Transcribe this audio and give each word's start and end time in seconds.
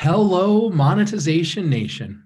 Hello, 0.00 0.70
Monetization 0.70 1.68
Nation. 1.68 2.22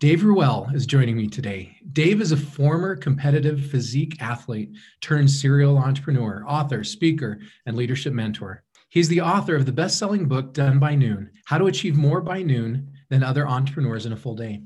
Dave 0.00 0.24
Ruel 0.24 0.68
is 0.74 0.86
joining 0.86 1.16
me 1.16 1.28
today. 1.28 1.76
Dave 1.92 2.20
is 2.20 2.32
a 2.32 2.36
former 2.36 2.96
competitive 2.96 3.64
physique 3.64 4.20
athlete 4.20 4.70
turned 5.00 5.30
serial 5.30 5.78
entrepreneur, 5.78 6.42
author, 6.48 6.82
speaker, 6.82 7.38
and 7.64 7.76
leadership 7.76 8.12
mentor. 8.12 8.64
He's 8.88 9.08
the 9.08 9.20
author 9.20 9.54
of 9.54 9.66
the 9.66 9.72
best 9.72 10.00
selling 10.00 10.26
book, 10.26 10.52
Done 10.52 10.80
by 10.80 10.96
Noon 10.96 11.30
How 11.44 11.58
to 11.58 11.66
Achieve 11.66 11.94
More 11.94 12.20
by 12.20 12.42
Noon 12.42 12.90
Than 13.08 13.22
Other 13.22 13.46
Entrepreneurs 13.46 14.04
in 14.04 14.12
a 14.12 14.16
Full 14.16 14.34
Day. 14.34 14.60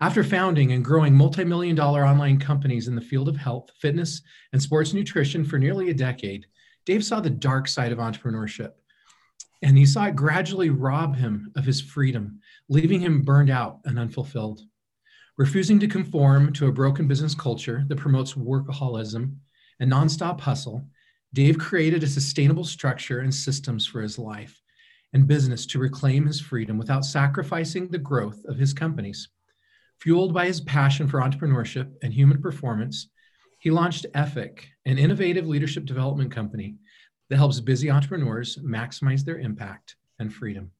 After 0.00 0.24
founding 0.24 0.72
and 0.72 0.84
growing 0.84 1.14
multi 1.14 1.44
million 1.44 1.76
dollar 1.76 2.04
online 2.04 2.40
companies 2.40 2.88
in 2.88 2.96
the 2.96 3.00
field 3.00 3.28
of 3.28 3.36
health, 3.36 3.70
fitness, 3.80 4.22
and 4.52 4.60
sports 4.60 4.92
nutrition 4.92 5.44
for 5.44 5.56
nearly 5.56 5.90
a 5.90 5.94
decade, 5.94 6.46
Dave 6.84 7.04
saw 7.04 7.20
the 7.20 7.30
dark 7.30 7.68
side 7.68 7.92
of 7.92 7.98
entrepreneurship 7.98 8.72
and 9.62 9.78
he 9.78 9.86
saw 9.86 10.06
it 10.06 10.16
gradually 10.16 10.70
rob 10.70 11.16
him 11.16 11.52
of 11.56 11.64
his 11.64 11.80
freedom, 11.80 12.40
leaving 12.68 13.00
him 13.00 13.22
burned 13.22 13.50
out 13.50 13.78
and 13.84 13.98
unfulfilled. 13.98 14.60
Refusing 15.38 15.78
to 15.80 15.86
conform 15.86 16.52
to 16.52 16.66
a 16.66 16.72
broken 16.72 17.08
business 17.08 17.34
culture 17.34 17.84
that 17.88 17.96
promotes 17.96 18.34
workaholism 18.34 19.36
and 19.80 19.90
nonstop 19.90 20.40
hustle, 20.40 20.84
Dave 21.32 21.58
created 21.58 22.02
a 22.02 22.08
sustainable 22.08 22.64
structure 22.64 23.20
and 23.20 23.34
systems 23.34 23.86
for 23.86 24.02
his 24.02 24.18
life 24.18 24.60
and 25.14 25.26
business 25.26 25.64
to 25.66 25.78
reclaim 25.78 26.26
his 26.26 26.40
freedom 26.40 26.76
without 26.76 27.04
sacrificing 27.04 27.88
the 27.88 27.98
growth 27.98 28.44
of 28.46 28.58
his 28.58 28.74
companies. 28.74 29.28
Fueled 30.00 30.34
by 30.34 30.46
his 30.46 30.60
passion 30.60 31.06
for 31.06 31.20
entrepreneurship 31.20 31.92
and 32.02 32.12
human 32.12 32.42
performance, 32.42 33.08
he 33.60 33.70
launched 33.70 34.06
Effic, 34.14 34.64
an 34.84 34.98
innovative 34.98 35.46
leadership 35.46 35.84
development 35.84 36.32
company 36.32 36.76
that 37.32 37.38
helps 37.38 37.60
busy 37.60 37.90
entrepreneurs 37.90 38.58
maximize 38.58 39.24
their 39.24 39.38
impact 39.38 39.96
and 40.18 40.30
freedom. 40.30 40.70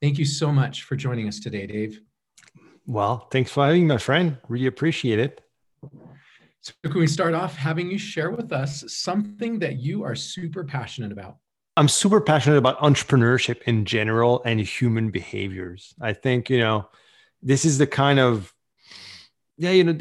Thank 0.00 0.18
you 0.18 0.24
so 0.24 0.52
much 0.52 0.84
for 0.84 0.94
joining 0.94 1.26
us 1.26 1.40
today, 1.40 1.66
Dave. 1.66 2.00
Well, 2.86 3.26
thanks 3.32 3.50
for 3.50 3.66
having 3.66 3.82
me, 3.82 3.88
my 3.88 3.98
friend. 3.98 4.36
Really 4.48 4.66
appreciate 4.66 5.18
it. 5.18 5.40
So, 6.60 6.74
can 6.84 7.00
we 7.00 7.08
start 7.08 7.34
off 7.34 7.56
having 7.56 7.90
you 7.90 7.98
share 7.98 8.30
with 8.30 8.52
us 8.52 8.84
something 8.86 9.58
that 9.58 9.78
you 9.78 10.04
are 10.04 10.14
super 10.14 10.62
passionate 10.62 11.10
about? 11.10 11.38
I'm 11.76 11.88
super 11.88 12.20
passionate 12.20 12.58
about 12.58 12.78
entrepreneurship 12.78 13.62
in 13.62 13.84
general 13.84 14.42
and 14.44 14.60
human 14.60 15.10
behaviors. 15.10 15.92
I 16.00 16.12
think, 16.12 16.48
you 16.50 16.60
know, 16.60 16.88
this 17.42 17.64
is 17.64 17.78
the 17.78 17.86
kind 17.88 18.20
of, 18.20 18.54
yeah, 19.58 19.72
you 19.72 19.82
know, 19.82 19.98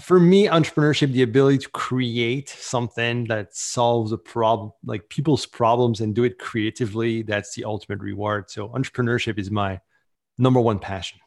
for 0.00 0.20
me 0.20 0.46
entrepreneurship 0.46 1.12
the 1.12 1.22
ability 1.22 1.58
to 1.58 1.68
create 1.70 2.48
something 2.48 3.24
that 3.24 3.54
solves 3.54 4.12
a 4.12 4.18
problem 4.18 4.72
like 4.84 5.08
people's 5.08 5.46
problems 5.46 6.00
and 6.00 6.14
do 6.14 6.24
it 6.24 6.38
creatively 6.38 7.22
that's 7.22 7.54
the 7.54 7.64
ultimate 7.64 8.00
reward. 8.00 8.50
So 8.50 8.68
entrepreneurship 8.68 9.38
is 9.38 9.50
my 9.50 9.80
number 10.38 10.60
one 10.60 10.78
passion. 10.78 11.18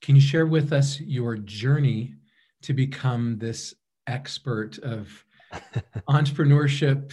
Can 0.00 0.14
you 0.14 0.20
share 0.20 0.46
with 0.46 0.72
us 0.72 1.00
your 1.00 1.36
journey 1.36 2.14
to 2.62 2.72
become 2.72 3.38
this 3.38 3.74
expert 4.06 4.78
of 4.78 5.24
entrepreneurship 6.08 7.12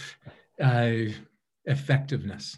uh, 0.62 1.12
effectiveness 1.64 2.56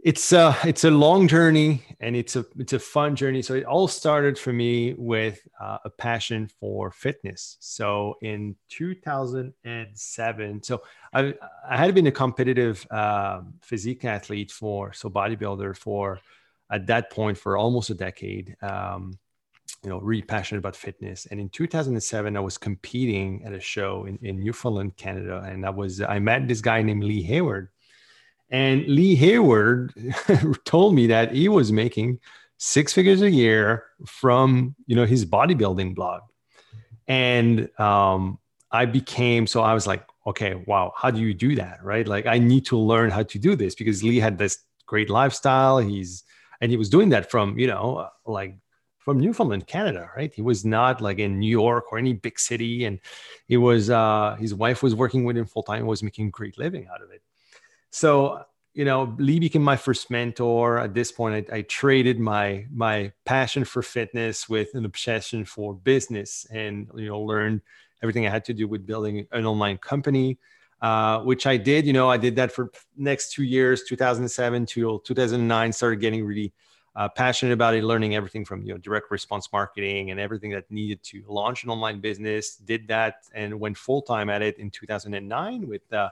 it's 0.00 0.32
a 0.32 0.56
it's 0.64 0.84
a 0.84 0.90
long 0.90 1.26
journey 1.26 1.82
and 2.00 2.14
it's 2.14 2.36
a 2.36 2.46
it's 2.56 2.72
a 2.72 2.78
fun 2.78 3.16
journey. 3.16 3.42
So 3.42 3.54
it 3.54 3.64
all 3.64 3.88
started 3.88 4.38
for 4.38 4.52
me 4.52 4.94
with 4.96 5.40
uh, 5.60 5.78
a 5.84 5.90
passion 5.90 6.48
for 6.60 6.92
fitness. 6.92 7.56
So 7.60 8.14
in 8.22 8.54
2007 8.68 10.62
so 10.62 10.82
i, 11.12 11.34
I 11.68 11.76
had 11.76 11.94
been 11.94 12.06
a 12.06 12.12
competitive 12.12 12.86
uh, 12.90 13.40
physique 13.62 14.04
athlete 14.04 14.52
for 14.52 14.92
so 14.92 15.10
bodybuilder 15.10 15.76
for 15.76 16.20
at 16.70 16.86
that 16.86 17.10
point 17.10 17.38
for 17.38 17.56
almost 17.56 17.90
a 17.90 17.94
decade 17.94 18.56
um, 18.62 19.18
you 19.82 19.90
know 19.90 19.98
really 19.98 20.22
passionate 20.22 20.60
about 20.60 20.76
fitness. 20.76 21.26
And 21.26 21.40
in 21.40 21.48
2007 21.48 22.36
i 22.36 22.40
was 22.40 22.56
competing 22.56 23.42
at 23.44 23.52
a 23.52 23.60
show 23.60 24.04
in, 24.04 24.18
in 24.22 24.44
newfoundland 24.44 24.96
canada. 24.96 25.42
And 25.44 25.66
i 25.66 25.70
was 25.70 26.00
i 26.00 26.20
met 26.20 26.46
this 26.46 26.60
guy 26.60 26.82
named 26.82 27.02
lee 27.02 27.22
hayward 27.22 27.70
and 28.50 28.86
Lee 28.86 29.14
Hayward 29.16 29.94
told 30.64 30.94
me 30.94 31.08
that 31.08 31.32
he 31.32 31.48
was 31.48 31.70
making 31.70 32.20
six 32.56 32.92
figures 32.92 33.22
a 33.22 33.30
year 33.30 33.84
from 34.06 34.74
you 34.86 34.96
know 34.96 35.04
his 35.04 35.24
bodybuilding 35.24 35.94
blog. 35.94 36.22
And 37.06 37.70
um, 37.80 38.38
I 38.70 38.84
became 38.84 39.46
so 39.46 39.62
I 39.62 39.74
was 39.74 39.86
like, 39.86 40.04
okay, 40.26 40.54
wow, 40.66 40.92
how 40.96 41.10
do 41.10 41.20
you 41.20 41.34
do 41.34 41.56
that? 41.56 41.82
Right? 41.82 42.06
Like 42.06 42.26
I 42.26 42.38
need 42.38 42.66
to 42.66 42.76
learn 42.78 43.10
how 43.10 43.22
to 43.22 43.38
do 43.38 43.56
this 43.56 43.74
because 43.74 44.02
Lee 44.02 44.18
had 44.18 44.38
this 44.38 44.58
great 44.86 45.10
lifestyle. 45.10 45.78
He's 45.78 46.24
and 46.60 46.70
he 46.70 46.76
was 46.76 46.88
doing 46.88 47.10
that 47.10 47.30
from, 47.30 47.58
you 47.58 47.66
know, 47.66 48.08
like 48.26 48.56
from 48.98 49.20
Newfoundland, 49.20 49.66
Canada, 49.66 50.10
right? 50.16 50.34
He 50.34 50.42
was 50.42 50.64
not 50.64 51.00
like 51.00 51.18
in 51.18 51.38
New 51.38 51.50
York 51.50 51.92
or 51.92 51.98
any 51.98 52.12
big 52.12 52.38
city. 52.38 52.84
And 52.84 52.98
he 53.46 53.56
was 53.56 53.90
uh 53.90 54.36
his 54.38 54.54
wife 54.54 54.82
was 54.82 54.94
working 54.94 55.24
with 55.24 55.36
him 55.36 55.46
full 55.46 55.62
time, 55.62 55.86
was 55.86 56.02
making 56.02 56.30
great 56.30 56.58
living 56.58 56.88
out 56.92 57.02
of 57.02 57.10
it. 57.10 57.22
So, 57.90 58.42
you 58.74 58.84
know, 58.84 59.14
Lee 59.18 59.40
became 59.40 59.62
my 59.62 59.76
first 59.76 60.10
mentor. 60.10 60.78
At 60.78 60.94
this 60.94 61.10
point, 61.10 61.50
I, 61.50 61.56
I 61.56 61.62
traded 61.62 62.18
my 62.18 62.66
my 62.72 63.12
passion 63.24 63.64
for 63.64 63.82
fitness 63.82 64.48
with 64.48 64.74
an 64.74 64.84
obsession 64.84 65.44
for 65.44 65.74
business, 65.74 66.46
and 66.50 66.88
you 66.94 67.06
know, 67.06 67.20
learned 67.20 67.62
everything 68.02 68.26
I 68.26 68.30
had 68.30 68.44
to 68.46 68.54
do 68.54 68.68
with 68.68 68.86
building 68.86 69.26
an 69.32 69.46
online 69.46 69.78
company. 69.78 70.38
Uh, 70.80 71.18
which 71.22 71.44
I 71.44 71.56
did. 71.56 71.86
You 71.86 71.92
know, 71.92 72.08
I 72.08 72.18
did 72.18 72.36
that 72.36 72.52
for 72.52 72.70
next 72.96 73.32
two 73.32 73.42
years, 73.42 73.82
2007 73.82 74.64
to 74.66 75.02
2009. 75.04 75.72
Started 75.72 76.00
getting 76.00 76.24
really 76.24 76.52
uh, 76.98 77.08
passionate 77.08 77.52
about 77.52 77.76
it, 77.76 77.84
learning 77.84 78.16
everything 78.16 78.44
from 78.44 78.60
you 78.64 78.74
know 78.74 78.78
direct 78.78 79.12
response 79.12 79.48
marketing 79.52 80.10
and 80.10 80.18
everything 80.18 80.50
that 80.50 80.68
needed 80.68 81.00
to 81.04 81.22
launch 81.28 81.62
an 81.62 81.70
online 81.70 82.00
business. 82.00 82.56
Did 82.56 82.88
that 82.88 83.28
and 83.32 83.58
went 83.60 83.78
full 83.78 84.02
time 84.02 84.28
at 84.28 84.42
it 84.42 84.58
in 84.58 84.68
2009 84.68 85.68
with 85.68 85.92
uh, 85.92 86.10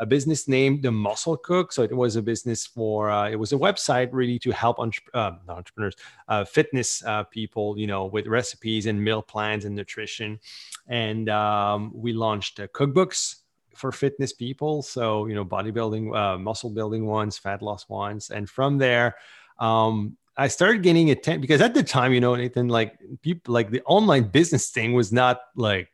a 0.00 0.04
business 0.04 0.48
named 0.48 0.82
the 0.82 0.90
Muscle 0.90 1.36
Cook. 1.36 1.72
So 1.72 1.84
it 1.84 1.96
was 1.96 2.16
a 2.16 2.22
business 2.22 2.66
for 2.66 3.10
uh, 3.10 3.30
it 3.30 3.36
was 3.36 3.52
a 3.52 3.56
website 3.56 4.08
really 4.10 4.40
to 4.40 4.50
help 4.50 4.80
entre- 4.80 5.04
uh, 5.14 5.36
entrepreneurs, 5.48 5.94
uh, 6.26 6.44
fitness 6.44 7.04
uh, 7.04 7.22
people, 7.22 7.78
you 7.78 7.86
know, 7.86 8.06
with 8.06 8.26
recipes 8.26 8.86
and 8.86 9.02
meal 9.02 9.22
plans 9.22 9.64
and 9.64 9.76
nutrition. 9.76 10.40
And 10.88 11.28
um, 11.28 11.92
we 11.94 12.12
launched 12.12 12.58
cookbooks 12.58 13.36
for 13.76 13.92
fitness 13.92 14.32
people. 14.32 14.82
So 14.82 15.26
you 15.26 15.36
know, 15.36 15.44
bodybuilding, 15.44 16.42
muscle 16.42 16.70
building 16.70 17.06
ones, 17.06 17.38
fat 17.38 17.62
loss 17.62 17.88
ones, 17.88 18.30
and 18.30 18.50
from 18.50 18.78
there. 18.78 19.14
Um, 19.60 20.16
I 20.36 20.48
started 20.48 20.82
getting 20.82 21.10
attention 21.10 21.40
because 21.40 21.60
at 21.60 21.74
the 21.74 21.82
time, 21.82 22.12
you 22.12 22.20
know, 22.20 22.34
Nathan, 22.34 22.68
like 22.68 22.98
people, 23.22 23.54
like 23.54 23.70
the 23.70 23.82
online 23.84 24.24
business 24.24 24.70
thing 24.70 24.92
was 24.92 25.12
not 25.12 25.40
like 25.54 25.88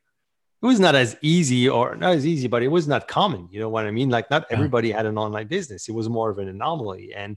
it 0.63 0.67
was 0.67 0.81
not 0.81 0.95
as 0.95 1.17
easy 1.23 1.69
or 1.69 1.95
not 1.97 2.15
as 2.15 2.27
easy, 2.27 2.49
but 2.49 2.63
it 2.63 2.69
was 2.69 2.87
not 2.87 3.09
common. 3.09 3.49
You 3.51 3.61
know 3.61 3.69
what 3.69 3.87
I 3.87 3.91
mean? 3.91 4.11
Like 4.11 4.31
not 4.31 4.47
everybody 4.51 4.91
had 4.91 5.07
an 5.07 5.19
online 5.19 5.47
business. 5.47 5.89
It 5.89 5.93
was 5.93 6.09
more 6.09 6.31
of 6.31 6.39
an 6.39 6.49
anomaly. 6.49 7.13
And 7.15 7.37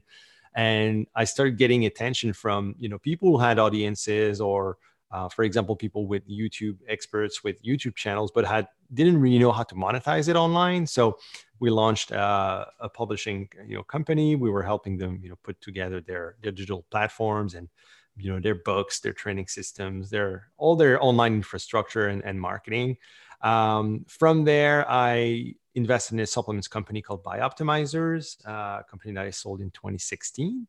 and 0.54 1.06
I 1.14 1.24
started 1.24 1.58
getting 1.58 1.84
attention 1.86 2.32
from 2.32 2.74
you 2.78 2.88
know 2.88 2.98
people 2.98 3.30
who 3.30 3.38
had 3.38 3.58
audiences 3.58 4.40
or 4.40 4.78
uh, 5.14 5.28
for 5.28 5.44
example 5.44 5.76
people 5.76 6.06
with 6.06 6.28
YouTube 6.28 6.78
experts 6.88 7.44
with 7.44 7.62
YouTube 7.62 7.94
channels, 7.94 8.32
but 8.34 8.44
had 8.44 8.66
didn't 8.92 9.20
really 9.20 9.38
know 9.38 9.52
how 9.52 9.62
to 9.62 9.74
monetize 9.74 10.28
it 10.28 10.36
online. 10.36 10.86
So 10.86 11.18
we 11.60 11.70
launched 11.70 12.10
uh, 12.10 12.64
a 12.80 12.88
publishing 12.88 13.48
you 13.66 13.76
know 13.76 13.84
company. 13.84 14.34
We 14.34 14.50
were 14.50 14.62
helping 14.62 14.98
them 14.98 15.20
you 15.22 15.28
know 15.30 15.38
put 15.44 15.60
together 15.60 16.00
their, 16.00 16.34
their 16.42 16.52
digital 16.52 16.84
platforms 16.90 17.54
and 17.54 17.68
you 18.16 18.32
know 18.32 18.40
their 18.40 18.54
books 18.54 19.00
their 19.00 19.12
training 19.12 19.48
systems 19.48 20.10
their 20.10 20.48
all 20.56 20.76
their 20.76 21.02
online 21.02 21.34
infrastructure 21.34 22.08
and, 22.08 22.24
and 22.24 22.40
marketing 22.40 22.96
um, 23.42 24.04
from 24.08 24.44
there 24.44 24.88
i 24.88 25.52
invested 25.74 26.14
in 26.14 26.20
a 26.20 26.26
supplements 26.26 26.68
company 26.68 27.02
called 27.02 27.24
bioptimizers 27.24 28.36
uh, 28.46 28.80
a 28.80 28.84
company 28.88 29.12
that 29.12 29.26
i 29.26 29.30
sold 29.30 29.60
in 29.60 29.70
2016 29.70 30.66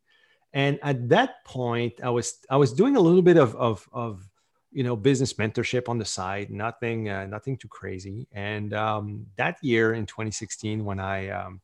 and 0.53 0.80
at 0.81 1.07
that 1.07 1.45
point 1.45 1.94
i 2.03 2.09
was 2.09 2.39
i 2.50 2.57
was 2.57 2.74
doing 2.74 2.95
a 2.95 3.00
little 3.00 3.21
bit 3.21 3.38
of 3.38 3.56
of, 3.56 3.88
of 3.94 4.27
you 4.75 4.83
know 4.83 4.95
business 4.95 5.33
mentorship 5.33 5.89
on 5.89 5.98
the 5.98 6.06
side 6.06 6.51
nothing 6.51 7.10
uh, 7.10 7.25
nothing 7.25 7.57
too 7.57 7.68
crazy 7.68 8.27
and 8.33 8.74
um, 8.74 9.25
that 9.38 9.57
year 9.62 9.94
in 9.94 10.06
2016 10.06 10.86
when 10.86 11.00
i 11.00 11.30
um, 11.30 11.62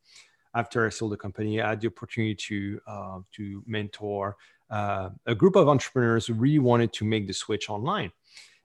after 0.56 0.86
i 0.86 0.90
sold 0.90 1.12
the 1.12 1.18
company 1.18 1.62
i 1.62 1.70
had 1.70 1.82
the 1.82 1.88
opportunity 1.88 2.34
to 2.34 2.80
uh, 2.88 3.20
to 3.32 3.64
mentor 3.68 4.38
uh, 4.72 5.10
a 5.26 5.36
group 5.36 5.56
of 5.56 5.68
entrepreneurs 5.68 6.26
who 6.26 6.34
really 6.34 6.60
wanted 6.60 6.94
to 6.94 7.06
make 7.06 7.28
the 7.28 7.34
switch 7.34 7.70
online. 7.70 8.12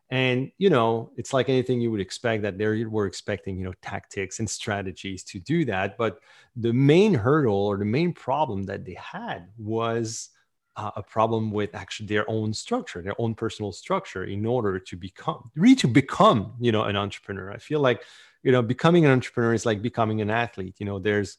And 0.08 0.52
you 0.56 0.70
know, 0.70 1.10
it's 1.16 1.32
like 1.32 1.48
anything 1.48 1.80
you 1.80 1.90
would 1.90 2.00
expect 2.00 2.44
that 2.44 2.58
they 2.58 2.84
were 2.84 3.06
expecting, 3.06 3.58
you 3.58 3.64
know, 3.64 3.74
tactics 3.82 4.38
and 4.38 4.48
strategies 4.48 5.24
to 5.24 5.40
do 5.40 5.64
that. 5.64 5.98
But 5.98 6.20
the 6.54 6.72
main 6.72 7.12
hurdle 7.12 7.66
or 7.66 7.76
the 7.76 7.84
main 7.84 8.12
problem 8.12 8.62
that 8.66 8.84
they 8.84 8.94
had 8.94 9.48
was 9.58 10.28
uh, 10.76 10.90
a 10.96 11.02
problem 11.02 11.50
with 11.50 11.74
actually 11.74 12.06
their 12.06 12.28
own 12.30 12.52
structure, 12.52 13.02
their 13.02 13.20
own 13.20 13.34
personal 13.34 13.72
structure, 13.72 14.24
in 14.24 14.44
order 14.46 14.78
to 14.78 14.96
become 14.96 15.50
really 15.54 15.76
to 15.76 15.88
become, 15.88 16.54
you 16.60 16.72
know, 16.72 16.84
an 16.84 16.96
entrepreneur. 16.96 17.52
I 17.52 17.58
feel 17.58 17.80
like, 17.80 18.02
you 18.42 18.52
know, 18.52 18.62
becoming 18.62 19.04
an 19.04 19.10
entrepreneur 19.10 19.54
is 19.54 19.66
like 19.66 19.82
becoming 19.82 20.20
an 20.20 20.30
athlete. 20.30 20.76
You 20.78 20.86
know, 20.86 20.98
there's 20.98 21.38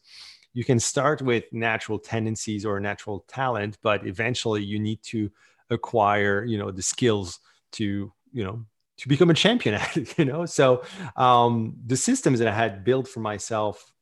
you 0.54 0.64
can 0.64 0.80
start 0.80 1.22
with 1.22 1.44
natural 1.52 1.98
tendencies 1.98 2.64
or 2.64 2.80
natural 2.80 3.24
talent, 3.28 3.78
but 3.82 4.06
eventually 4.06 4.62
you 4.62 4.78
need 4.78 5.02
to 5.04 5.30
acquire 5.70 6.44
you 6.44 6.58
know 6.58 6.70
the 6.70 6.82
skills 6.82 7.40
to 7.72 8.12
you 8.32 8.44
know 8.44 8.64
to 8.96 9.08
become 9.08 9.30
a 9.30 9.34
champion 9.34 9.74
at 9.82 9.96
it, 9.96 10.18
you 10.18 10.24
know 10.24 10.46
so 10.46 10.82
um, 11.16 11.76
the 11.86 11.96
systems 11.96 12.38
that 12.38 12.48
i 12.48 12.54
had 12.54 12.84
built 12.84 13.06
for 13.08 13.20
myself 13.20 13.92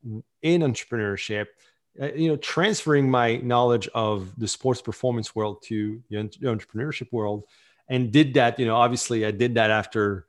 in 0.42 0.62
entrepreneurship 0.62 1.46
you 1.98 2.28
know 2.28 2.36
transferring 2.36 3.10
my 3.10 3.36
knowledge 3.38 3.88
of 3.94 4.38
the 4.38 4.48
sports 4.48 4.82
performance 4.82 5.34
world 5.34 5.62
to 5.64 6.02
the 6.10 6.16
entrepreneurship 6.42 7.12
world. 7.12 7.44
And 7.88 8.12
did 8.12 8.34
that 8.34 8.58
you 8.58 8.66
know 8.66 8.76
obviously 8.76 9.24
i 9.24 9.30
did 9.30 9.54
that 9.54 9.70
after 9.70 10.26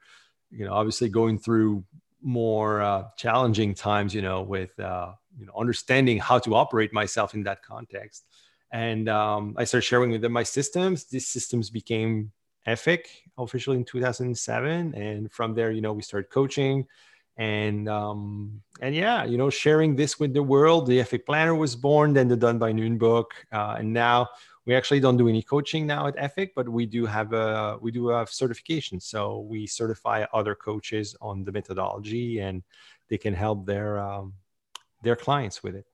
you 0.51 0.65
know 0.65 0.73
obviously 0.73 1.09
going 1.09 1.39
through 1.39 1.83
more 2.21 2.81
uh, 2.81 3.03
challenging 3.17 3.73
times 3.73 4.13
you 4.13 4.21
know 4.21 4.41
with 4.41 4.79
uh, 4.79 5.13
you 5.37 5.45
know 5.45 5.53
understanding 5.57 6.19
how 6.19 6.39
to 6.39 6.55
operate 6.55 6.93
myself 6.93 7.33
in 7.33 7.43
that 7.43 7.63
context. 7.63 8.25
And 8.71 9.07
um, 9.09 9.55
i 9.57 9.63
started 9.63 9.85
sharing 9.85 10.11
with 10.11 10.21
them 10.21 10.33
my 10.33 10.43
systems. 10.43 11.05
These 11.05 11.27
systems 11.27 11.69
became 11.69 12.31
Effic 12.67 13.05
officially 13.37 13.77
in 13.77 13.85
2007 13.85 14.93
and 14.93 15.31
from 15.31 15.53
there 15.53 15.71
you 15.71 15.79
know 15.79 15.93
we 15.93 16.01
started 16.01 16.29
coaching 16.29 16.85
and 17.37 17.87
um, 17.87 18.61
and 18.81 18.95
yeah 18.95 19.23
you 19.23 19.37
know 19.37 19.49
sharing 19.49 19.95
this 19.95 20.19
with 20.19 20.33
the 20.33 20.43
world 20.43 20.87
the 20.87 20.99
Effic 20.99 21.25
planner 21.25 21.55
was 21.55 21.75
born 21.75 22.13
then 22.13 22.27
the 22.27 22.35
done 22.35 22.57
by 22.57 22.71
noon 22.71 22.97
book 22.97 23.33
uh, 23.51 23.75
and 23.77 23.91
now 23.93 24.27
we 24.67 24.75
actually 24.75 24.99
don't 24.99 25.15
do 25.15 25.29
any 25.29 25.41
coaching 25.41 25.87
now 25.87 26.07
at 26.07 26.17
Effic, 26.17 26.49
but 26.53 26.67
we 26.67 26.85
do 26.85 27.05
have 27.05 27.31
a 27.31 27.77
we 27.81 27.89
do 27.89 28.09
have 28.09 28.29
certification. 28.29 28.99
So 28.99 29.39
we 29.39 29.65
certify 29.65 30.25
other 30.33 30.55
coaches 30.55 31.15
on 31.21 31.45
the 31.45 31.53
methodology, 31.53 32.39
and 32.39 32.61
they 33.07 33.17
can 33.17 33.33
help 33.33 33.65
their 33.65 33.97
um, 33.97 34.33
their 35.03 35.15
clients 35.15 35.63
with 35.63 35.73
it. 35.73 35.85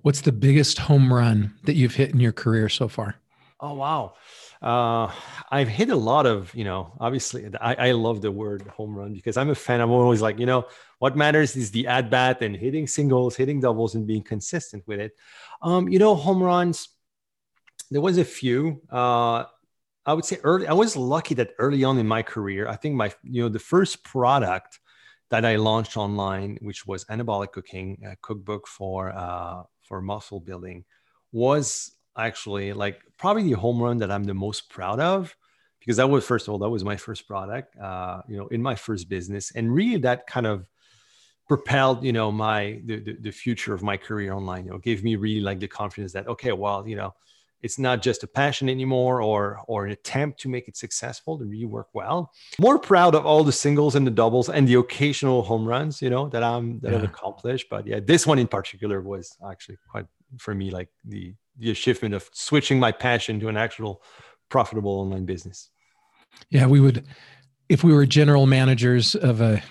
What's 0.00 0.22
the 0.22 0.32
biggest 0.32 0.78
home 0.78 1.12
run 1.12 1.52
that 1.64 1.74
you've 1.74 1.96
hit 1.96 2.10
in 2.10 2.20
your 2.20 2.32
career 2.32 2.70
so 2.70 2.88
far? 2.88 3.16
Oh 3.60 3.74
wow, 3.74 4.14
uh, 4.62 5.10
I've 5.50 5.68
hit 5.68 5.90
a 5.90 5.96
lot 5.96 6.26
of 6.26 6.54
you 6.54 6.64
know. 6.64 6.92
Obviously, 7.00 7.48
I, 7.60 7.88
I 7.88 7.92
love 7.92 8.20
the 8.20 8.30
word 8.30 8.62
home 8.68 8.94
run 8.94 9.14
because 9.14 9.36
I'm 9.36 9.50
a 9.50 9.54
fan. 9.54 9.80
I'm 9.80 9.90
always 9.90 10.20
like 10.20 10.38
you 10.38 10.46
know 10.46 10.66
what 10.98 11.16
matters 11.16 11.56
is 11.56 11.70
the 11.70 11.86
at 11.86 12.10
bat 12.10 12.42
and 12.42 12.54
hitting 12.54 12.86
singles, 12.86 13.36
hitting 13.36 13.60
doubles, 13.60 13.94
and 13.94 14.06
being 14.06 14.22
consistent 14.22 14.84
with 14.86 15.00
it. 15.00 15.12
Um, 15.62 15.88
you 15.88 15.98
know, 15.98 16.14
home 16.14 16.42
runs 16.42 16.88
there 17.90 18.00
was 18.00 18.18
a 18.18 18.24
few. 18.24 18.80
Uh, 18.90 19.44
I 20.06 20.14
would 20.14 20.24
say 20.24 20.38
early. 20.42 20.66
I 20.66 20.72
was 20.72 20.96
lucky 20.96 21.34
that 21.34 21.50
early 21.58 21.84
on 21.84 21.98
in 21.98 22.06
my 22.06 22.22
career, 22.22 22.68
I 22.68 22.76
think 22.76 22.94
my 22.94 23.12
you 23.22 23.42
know 23.42 23.48
the 23.48 23.58
first 23.58 24.02
product 24.04 24.78
that 25.30 25.44
I 25.44 25.56
launched 25.56 25.96
online, 25.96 26.58
which 26.60 26.86
was 26.86 27.04
anabolic 27.06 27.52
cooking, 27.52 28.02
a 28.06 28.16
cookbook 28.16 28.66
for 28.66 29.10
uh, 29.10 29.62
for 29.82 30.00
muscle 30.00 30.40
building, 30.40 30.84
was 31.32 31.92
actually 32.26 32.72
like 32.72 33.00
probably 33.18 33.44
the 33.44 33.52
home 33.52 33.82
run 33.82 33.98
that 33.98 34.10
I'm 34.10 34.24
the 34.24 34.34
most 34.34 34.70
proud 34.70 35.00
of 35.00 35.34
because 35.80 35.96
that 35.96 36.08
was 36.08 36.24
first 36.24 36.46
of 36.46 36.52
all 36.52 36.58
that 36.58 36.68
was 36.68 36.84
my 36.84 36.96
first 36.96 37.26
product, 37.26 37.76
uh, 37.78 38.22
you 38.28 38.36
know, 38.36 38.46
in 38.48 38.62
my 38.62 38.74
first 38.74 39.08
business, 39.08 39.52
and 39.54 39.74
really 39.74 39.98
that 39.98 40.26
kind 40.26 40.46
of 40.46 40.68
propelled 41.48 42.04
you 42.04 42.12
know 42.12 42.30
my 42.30 42.80
the, 42.84 43.00
the, 43.00 43.16
the 43.22 43.30
future 43.32 43.74
of 43.74 43.82
my 43.82 43.96
career 43.96 44.32
online 44.32 44.64
you 44.64 44.70
know 44.70 44.78
gave 44.78 45.02
me 45.02 45.16
really 45.16 45.40
like 45.40 45.58
the 45.58 45.66
confidence 45.66 46.12
that 46.12 46.28
okay 46.28 46.52
well 46.52 46.86
you 46.86 46.94
know 46.94 47.12
it's 47.62 47.76
not 47.76 48.02
just 48.02 48.22
a 48.22 48.26
passion 48.26 48.68
anymore 48.68 49.20
or 49.20 49.60
or 49.66 49.84
an 49.84 49.90
attempt 49.90 50.38
to 50.40 50.48
make 50.48 50.68
it 50.68 50.76
successful 50.76 51.38
to 51.38 51.44
really 51.44 51.66
work 51.66 51.88
well. 51.92 52.32
More 52.60 52.78
proud 52.78 53.14
of 53.14 53.26
all 53.26 53.42
the 53.42 53.52
singles 53.52 53.96
and 53.96 54.06
the 54.06 54.12
doubles 54.12 54.48
and 54.48 54.66
the 54.66 54.74
occasional 54.74 55.42
home 55.42 55.66
runs 55.66 56.00
you 56.00 56.10
know 56.10 56.28
that 56.28 56.42
i'm 56.42 56.78
that 56.80 56.92
yeah. 56.92 56.98
i've 56.98 57.04
accomplished. 57.04 57.66
But 57.68 57.86
yeah 57.86 58.00
this 58.00 58.26
one 58.26 58.38
in 58.38 58.46
particular 58.46 59.00
was 59.00 59.36
actually 59.50 59.78
quite 59.90 60.06
for 60.38 60.54
me 60.54 60.70
like 60.70 60.88
the 61.04 61.34
the 61.60 61.70
achievement 61.70 62.14
of 62.14 62.28
switching 62.32 62.78
my 62.80 62.90
passion 62.90 63.38
to 63.38 63.48
an 63.48 63.56
actual 63.56 64.02
profitable 64.48 64.92
online 64.92 65.24
business 65.24 65.70
yeah 66.50 66.66
we 66.66 66.80
would 66.80 67.04
if 67.68 67.84
we 67.84 67.92
were 67.92 68.06
general 68.06 68.46
managers 68.46 69.14
of 69.14 69.40
a 69.40 69.62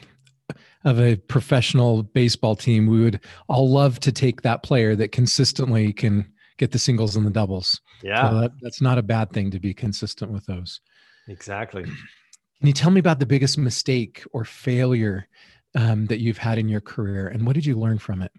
of 0.86 1.00
a 1.00 1.18
professional 1.18 2.04
baseball 2.04 2.56
team 2.56 2.88
we 2.88 3.02
would 3.02 3.20
all 3.50 3.70
love 3.70 4.00
to 4.00 4.12
take 4.12 4.44
that 4.44 4.64
player 4.64 4.96
that 4.96 5.12
consistently 5.12 5.92
can 5.92 6.32
get 6.60 6.72
the 6.72 6.78
singles 6.78 7.16
and 7.16 7.26
the 7.26 7.32
doubles. 7.32 7.82
Yeah. 8.04 8.30
So 8.30 8.42
that, 8.42 8.52
that's 8.62 8.82
not 8.82 9.00
a 9.00 9.02
bad 9.02 9.32
thing 9.32 9.50
to 9.52 9.60
be 9.60 9.74
consistent 9.74 10.32
with 10.32 10.46
those. 10.46 10.82
Exactly. 11.28 11.84
Can 11.84 12.68
you 12.68 12.74
tell 12.74 12.92
me 12.92 13.00
about 13.00 13.20
the 13.20 13.26
biggest 13.26 13.58
mistake 13.58 14.24
or 14.32 14.46
failure 14.46 15.28
um, 15.74 16.06
that 16.08 16.20
you've 16.20 16.38
had 16.38 16.58
in 16.60 16.70
your 16.70 16.82
career 16.82 17.28
and 17.28 17.48
what 17.48 17.56
did 17.56 17.66
you 17.66 17.76
learn 17.76 17.98
from 17.98 18.22
it? 18.22 18.32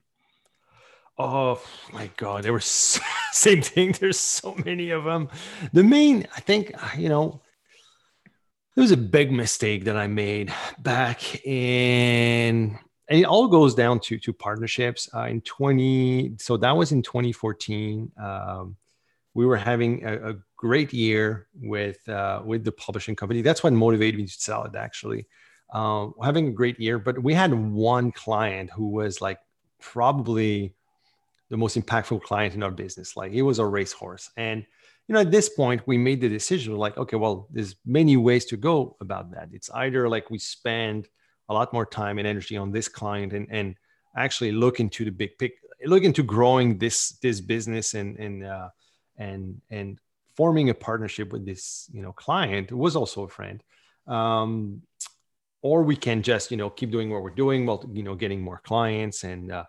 Oh 1.18 1.60
my 1.92 2.10
God, 2.16 2.44
there 2.44 2.52
were 2.52 2.60
so, 2.60 3.00
same 3.32 3.62
thing. 3.62 3.92
There's 3.92 4.18
so 4.18 4.54
many 4.64 4.90
of 4.90 5.04
them. 5.04 5.28
The 5.72 5.82
main, 5.84 6.26
I 6.36 6.40
think, 6.40 6.72
you 6.96 7.08
know, 7.08 7.40
it 8.76 8.80
was 8.80 8.92
a 8.92 8.96
big 8.96 9.32
mistake 9.32 9.84
that 9.84 9.96
I 9.96 10.06
made 10.06 10.52
back 10.78 11.44
in 11.44 12.78
and 13.10 13.18
it 13.18 13.24
all 13.24 13.48
goes 13.48 13.74
down 13.74 14.00
to 14.00 14.18
to 14.18 14.32
partnerships 14.32 15.08
uh, 15.14 15.24
in 15.24 15.40
20 15.42 16.36
so 16.38 16.56
that 16.56 16.76
was 16.76 16.92
in 16.92 17.02
2014 17.02 18.10
um, 18.22 18.76
we 19.34 19.44
were 19.44 19.56
having 19.56 20.04
a, 20.06 20.30
a 20.30 20.34
great 20.56 20.92
year 20.92 21.48
with 21.60 22.08
uh, 22.08 22.40
with 22.44 22.64
the 22.64 22.72
publishing 22.72 23.16
company 23.16 23.42
that's 23.42 23.62
what 23.62 23.72
motivated 23.72 24.18
me 24.18 24.26
to 24.26 24.32
sell 24.32 24.64
it 24.64 24.74
actually 24.74 25.26
um, 25.72 26.14
having 26.22 26.48
a 26.48 26.52
great 26.52 26.78
year 26.80 26.98
but 26.98 27.22
we 27.22 27.34
had 27.34 27.52
one 27.52 28.12
client 28.12 28.70
who 28.70 28.88
was 28.88 29.20
like 29.20 29.40
probably 29.80 30.74
the 31.50 31.56
most 31.56 31.76
impactful 31.76 32.22
client 32.22 32.54
in 32.54 32.62
our 32.62 32.70
business. 32.70 33.16
Like 33.16 33.32
he 33.32 33.42
was 33.42 33.58
a 33.58 33.66
racehorse. 33.66 34.30
And 34.36 34.64
you 35.08 35.14
know 35.14 35.20
at 35.20 35.30
this 35.30 35.48
point 35.48 35.82
we 35.86 35.98
made 35.98 36.20
the 36.20 36.28
decision 36.28 36.76
like 36.76 36.96
okay 36.96 37.16
well 37.16 37.48
there's 37.50 37.74
many 37.84 38.16
ways 38.16 38.44
to 38.46 38.56
go 38.56 38.96
about 39.00 39.32
that. 39.32 39.48
It's 39.52 39.70
either 39.70 40.08
like 40.08 40.30
we 40.30 40.38
spend 40.38 41.08
a 41.48 41.54
lot 41.54 41.72
more 41.72 41.84
time 41.84 42.18
and 42.18 42.28
energy 42.28 42.56
on 42.56 42.70
this 42.70 42.88
client 42.88 43.32
and, 43.32 43.48
and 43.50 43.74
actually 44.16 44.52
look 44.52 44.78
into 44.80 45.04
the 45.04 45.10
big 45.10 45.36
pic 45.38 45.54
look 45.84 46.04
into 46.04 46.22
growing 46.22 46.78
this 46.78 47.18
this 47.22 47.40
business 47.40 47.94
and 47.94 48.16
and 48.18 48.44
uh, 48.44 48.68
and 49.16 49.60
and 49.70 49.98
forming 50.36 50.70
a 50.70 50.74
partnership 50.74 51.32
with 51.32 51.44
this 51.44 51.90
you 51.92 52.02
know 52.02 52.12
client 52.12 52.70
who 52.70 52.76
was 52.76 52.96
also 52.96 53.24
a 53.24 53.28
friend. 53.28 53.62
Um, 54.06 54.82
or 55.62 55.82
we 55.82 55.96
can 55.96 56.22
just 56.22 56.50
you 56.50 56.56
know 56.56 56.70
keep 56.70 56.90
doing 56.90 57.10
what 57.10 57.22
we're 57.22 57.30
doing 57.30 57.66
while 57.66 57.84
you 57.92 58.02
know 58.02 58.14
getting 58.14 58.40
more 58.40 58.60
clients 58.64 59.24
and 59.24 59.52
uh, 59.52 59.64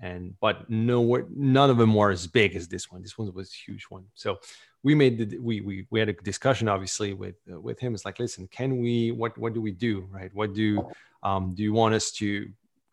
and 0.00 0.34
but 0.40 0.68
no 0.68 1.26
none 1.34 1.70
of 1.70 1.78
them 1.78 1.94
were 1.94 2.10
as 2.10 2.26
big 2.26 2.54
as 2.54 2.68
this 2.68 2.90
one. 2.90 3.02
This 3.02 3.16
one 3.16 3.32
was 3.32 3.50
a 3.50 3.70
huge 3.70 3.84
one. 3.84 4.04
So 4.14 4.38
we 4.82 4.94
made 4.94 5.18
the 5.18 5.38
we 5.38 5.60
we, 5.60 5.86
we 5.90 6.00
had 6.00 6.08
a 6.08 6.12
discussion 6.12 6.68
obviously 6.68 7.14
with 7.14 7.36
uh, 7.50 7.60
with 7.60 7.78
him. 7.78 7.94
It's 7.94 8.04
like 8.04 8.18
listen 8.18 8.48
can 8.48 8.78
we 8.78 9.10
what 9.10 9.36
what 9.38 9.54
do 9.54 9.60
we 9.60 9.70
do 9.70 10.06
right? 10.10 10.30
What 10.34 10.54
do 10.54 10.86
um, 11.22 11.54
do 11.54 11.62
you 11.62 11.72
want 11.72 11.94
us 11.94 12.10
to 12.12 12.48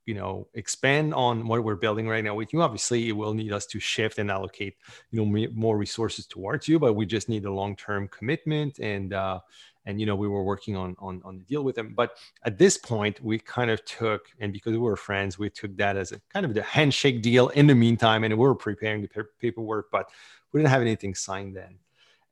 you 0.05 0.13
know 0.13 0.48
expand 0.53 1.13
on 1.13 1.48
what 1.48 1.63
we're 1.63 1.75
building 1.75 2.07
right 2.07 2.24
now 2.24 2.36
with 2.36 2.53
you? 2.53 2.62
Obviously 2.62 3.10
it 3.10 3.13
will 3.13 3.33
need 3.33 3.51
us 3.51 3.65
to 3.67 3.79
shift 3.79 4.17
and 4.17 4.31
allocate 4.31 4.75
you 5.12 5.25
know 5.25 5.48
more 5.53 5.77
resources 5.77 6.25
towards 6.25 6.67
you 6.67 6.79
but 6.79 6.93
we 6.93 7.05
just 7.05 7.27
need 7.27 7.45
a 7.45 7.51
long-term 7.51 8.07
commitment 8.07 8.79
and 8.79 9.13
uh 9.13 9.39
and 9.85 9.99
you 9.99 10.05
know 10.05 10.15
we 10.15 10.27
were 10.27 10.43
working 10.43 10.75
on 10.75 10.95
on 10.99 11.21
on 11.25 11.37
the 11.37 11.43
deal 11.43 11.63
with 11.63 11.75
them. 11.75 11.93
But 11.95 12.17
at 12.45 12.57
this 12.57 12.77
point 12.77 13.21
we 13.21 13.39
kind 13.39 13.69
of 13.69 13.83
took 13.85 14.27
and 14.39 14.51
because 14.53 14.73
we 14.73 14.79
were 14.79 14.95
friends 14.95 15.37
we 15.37 15.49
took 15.49 15.75
that 15.77 15.97
as 15.97 16.11
a 16.11 16.21
kind 16.31 16.45
of 16.45 16.53
the 16.53 16.63
handshake 16.63 17.21
deal 17.21 17.49
in 17.49 17.67
the 17.67 17.75
meantime 17.75 18.23
and 18.23 18.33
we 18.33 18.39
were 18.39 18.55
preparing 18.55 19.01
the 19.01 19.25
paperwork 19.39 19.91
but 19.91 20.09
we 20.51 20.59
didn't 20.59 20.69
have 20.69 20.81
anything 20.81 21.15
signed 21.15 21.55
then. 21.55 21.75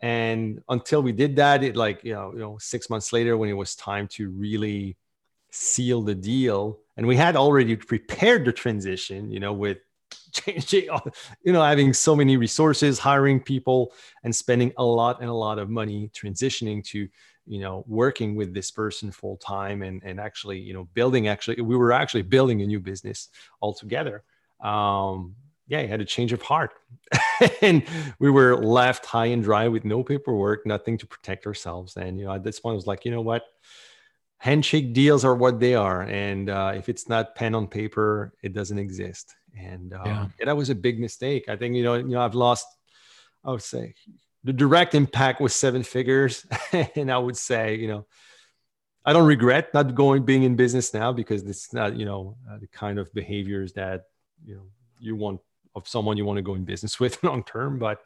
And 0.02 0.64
until 0.70 1.04
we 1.04 1.12
did 1.12 1.36
that 1.36 1.64
it 1.64 1.76
like 1.76 2.04
you 2.04 2.14
know 2.14 2.32
you 2.34 2.40
know 2.40 2.58
six 2.60 2.90
months 2.90 3.14
later 3.14 3.38
when 3.38 3.50
it 3.50 3.54
was 3.54 3.76
time 3.76 4.08
to 4.10 4.30
really 4.32 4.98
seal 5.52 6.02
the 6.02 6.16
deal 6.16 6.80
and 6.96 7.06
we 7.06 7.16
had 7.16 7.36
already 7.36 7.76
prepared 7.76 8.46
the 8.46 8.54
transition 8.54 9.30
you 9.30 9.40
know 9.40 9.52
with 9.52 9.80
changing 10.32 10.88
you 11.44 11.52
know 11.52 11.62
having 11.62 11.94
so 11.94 12.16
many 12.16 12.38
resources 12.38 12.98
hiring 12.98 13.40
people 13.40 13.94
and 14.24 14.34
spending 14.34 14.72
a 14.78 14.84
lot 14.84 15.20
and 15.20 15.30
a 15.30 15.34
lot 15.34 15.60
of 15.60 15.70
money 15.70 16.10
transitioning 16.14 16.84
to 16.84 17.08
you 17.52 17.60
know 17.60 17.84
working 17.86 18.34
with 18.34 18.54
this 18.54 18.72
person 18.72 19.12
full 19.12 19.36
time 19.36 19.82
and 19.82 20.02
and 20.06 20.22
actually 20.22 20.58
you 20.58 20.74
know 20.74 20.86
building 20.94 21.28
actually 21.28 21.60
we 21.60 21.76
were 21.76 21.92
actually 21.92 22.22
building 22.22 22.62
a 22.62 22.66
new 22.66 22.80
business 22.80 23.28
altogether. 23.62 24.24
Um 24.62 25.36
yeah 25.68 25.82
he 25.82 25.88
had 25.88 26.00
a 26.00 26.06
change 26.06 26.32
of 26.32 26.42
heart. 26.42 26.72
And 27.62 27.84
we 28.20 28.30
were 28.30 28.56
left 28.56 29.06
high 29.06 29.28
and 29.28 29.44
dry 29.44 29.68
with 29.68 29.84
no 29.84 30.02
paperwork 30.02 30.66
nothing 30.66 30.98
to 31.00 31.06
protect 31.06 31.46
ourselves. 31.46 31.98
And 31.98 32.18
you 32.18 32.26
know 32.26 32.34
at 32.34 32.44
this 32.44 32.60
point 32.62 32.74
i 32.74 32.76
was 32.76 32.88
like 32.88 33.04
you 33.04 33.12
know 33.12 33.22
what? 33.22 33.44
Handshake 34.38 34.94
deals 34.94 35.24
are 35.24 35.36
what 35.36 35.60
they 35.60 35.76
are. 35.76 36.02
And 36.04 36.50
uh, 36.50 36.72
if 36.76 36.90
it's 36.90 37.08
not 37.08 37.36
pen 37.36 37.54
on 37.54 37.68
paper 37.68 38.34
it 38.42 38.54
doesn't 38.54 38.80
exist. 38.80 39.36
And 39.60 39.94
uh, 39.94 40.04
yeah. 40.06 40.28
yeah. 40.40 40.46
that 40.46 40.56
was 40.56 40.70
a 40.70 40.76
big 40.76 41.02
mistake. 41.02 41.50
I 41.50 41.58
think 41.58 41.76
you 41.76 41.84
know 41.84 41.96
you 41.96 42.16
know 42.16 42.22
i've 42.22 42.36
lost 42.48 42.68
i 43.44 43.52
would 43.52 43.62
say 43.62 43.94
the 44.44 44.54
direct 44.54 44.96
impact 44.96 45.42
was 45.42 45.56
seven 45.56 45.84
figures 45.84 46.46
and 46.96 47.12
i 47.12 47.18
would 47.18 47.38
say 47.38 47.76
you 47.76 47.88
know 47.88 48.06
i 49.06 49.14
don't 49.14 49.28
regret 49.28 49.74
not 49.74 49.96
going 49.96 50.24
being 50.24 50.44
in 50.44 50.56
business 50.56 50.94
now 50.94 51.12
because 51.12 51.44
it's 51.44 51.74
not 51.74 51.96
you 51.96 52.06
know 52.06 52.36
uh, 52.50 52.58
the 52.58 52.68
kind 52.68 53.00
of 53.00 53.14
behaviors 53.14 53.74
that 53.74 54.06
you 54.46 54.56
know 54.56 54.64
you 55.00 55.16
want 55.16 55.40
of 55.76 55.88
someone 55.88 56.18
you 56.18 56.26
want 56.26 56.38
to 56.38 56.42
go 56.42 56.56
in 56.56 56.64
business 56.64 57.00
with 57.04 57.24
long 57.24 57.44
term 57.44 57.80
but 57.80 58.02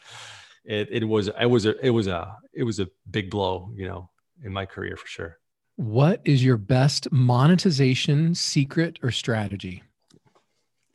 it, 0.66 0.90
it 0.92 1.04
was 1.06 1.30
it 1.40 1.46
was 1.46 1.66
a 1.66 1.86
it 1.86 1.92
was 1.92 2.08
a 2.08 2.36
it 2.54 2.64
was 2.64 2.80
a 2.80 2.88
big 3.10 3.30
blow 3.30 3.72
you 3.76 3.88
know 3.88 4.10
in 4.44 4.52
my 4.52 4.66
career 4.66 4.98
for 4.98 5.08
sure. 5.08 5.40
What 5.78 6.22
is 6.24 6.44
your 6.44 6.58
best 6.58 7.12
monetization 7.12 8.36
secret 8.36 9.00
or 9.04 9.12
strategy? 9.12 9.84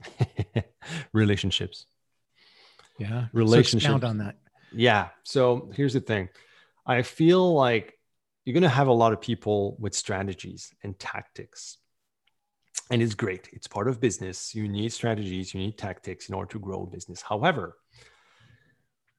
Relationships. 1.13 1.87
Yeah 2.99 3.27
relationships. 3.33 4.03
so 4.03 4.07
on 4.07 4.19
that 4.19 4.37
yeah. 4.73 5.09
So 5.23 5.71
here's 5.75 5.95
the 5.95 6.01
thing. 6.01 6.29
I 6.87 7.03
feel 7.03 7.55
like 7.55 7.99
you're 8.45 8.55
going 8.55 8.63
to 8.63 8.69
have 8.69 8.89
a 8.89 8.93
lot 8.93 9.13
of 9.13 9.21
people 9.21 9.77
with 9.79 9.95
strategies 9.95 10.73
and 10.83 10.99
tactics. 10.99 11.79
And 12.91 13.03
it's 13.03 13.15
great. 13.15 13.49
It's 13.53 13.69
part 13.69 13.89
of 13.89 14.01
business. 14.01 14.55
You 14.55 14.69
need 14.69 14.93
strategies. 14.93 15.55
You 15.55 15.61
need 15.61 15.79
tactics 15.79 16.29
in 16.29 16.35
order 16.35 16.51
to 16.53 16.59
grow 16.59 16.83
a 16.83 16.87
business. 16.87 17.23
However 17.23 17.77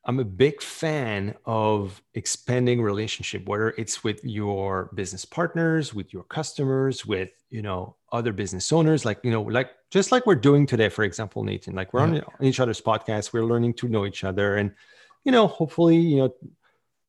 I'm 0.03 0.19
a 0.19 0.25
big 0.25 0.61
fan 0.61 1.35
of 1.45 2.01
expanding 2.15 2.81
relationship, 2.81 3.47
whether 3.47 3.69
it's 3.77 4.03
with 4.03 4.23
your 4.23 4.89
business 4.95 5.25
partners, 5.25 5.93
with 5.93 6.11
your 6.11 6.23
customers, 6.23 7.05
with 7.05 7.29
you 7.49 7.61
know 7.61 7.95
other 8.11 8.33
business 8.33 8.71
owners, 8.71 9.05
like 9.05 9.19
you 9.23 9.29
know, 9.29 9.43
like 9.43 9.69
just 9.91 10.11
like 10.11 10.25
we're 10.25 10.35
doing 10.35 10.65
today, 10.65 10.89
for 10.89 11.03
example, 11.03 11.43
Nathan. 11.43 11.75
Like 11.75 11.93
we're 11.93 12.15
yeah. 12.15 12.21
on 12.39 12.45
each 12.45 12.59
other's 12.59 12.81
podcast, 12.81 13.31
we're 13.31 13.45
learning 13.45 13.75
to 13.75 13.89
know 13.89 14.07
each 14.07 14.23
other, 14.23 14.55
and 14.55 14.73
you 15.23 15.31
know, 15.31 15.47
hopefully, 15.47 15.97
you 15.97 16.17
know, 16.17 16.33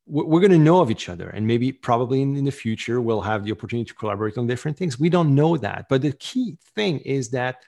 we're 0.07 0.41
going 0.41 0.53
to 0.53 0.59
know 0.59 0.81
of 0.81 0.91
each 0.91 1.09
other, 1.09 1.29
and 1.29 1.47
maybe 1.47 1.73
probably 1.73 2.23
in, 2.23 2.37
in 2.37 2.45
the 2.45 2.51
future 2.51 3.01
we'll 3.01 3.21
have 3.21 3.45
the 3.45 3.53
opportunity 3.53 3.89
to 3.89 3.95
collaborate 3.95 4.37
on 4.37 4.47
different 4.47 4.77
things. 4.77 4.99
We 4.99 5.09
don't 5.09 5.35
know 5.35 5.57
that, 5.57 5.87
but 5.89 6.03
the 6.03 6.13
key 6.13 6.59
thing 6.75 6.99
is 7.01 7.31
that 7.31 7.63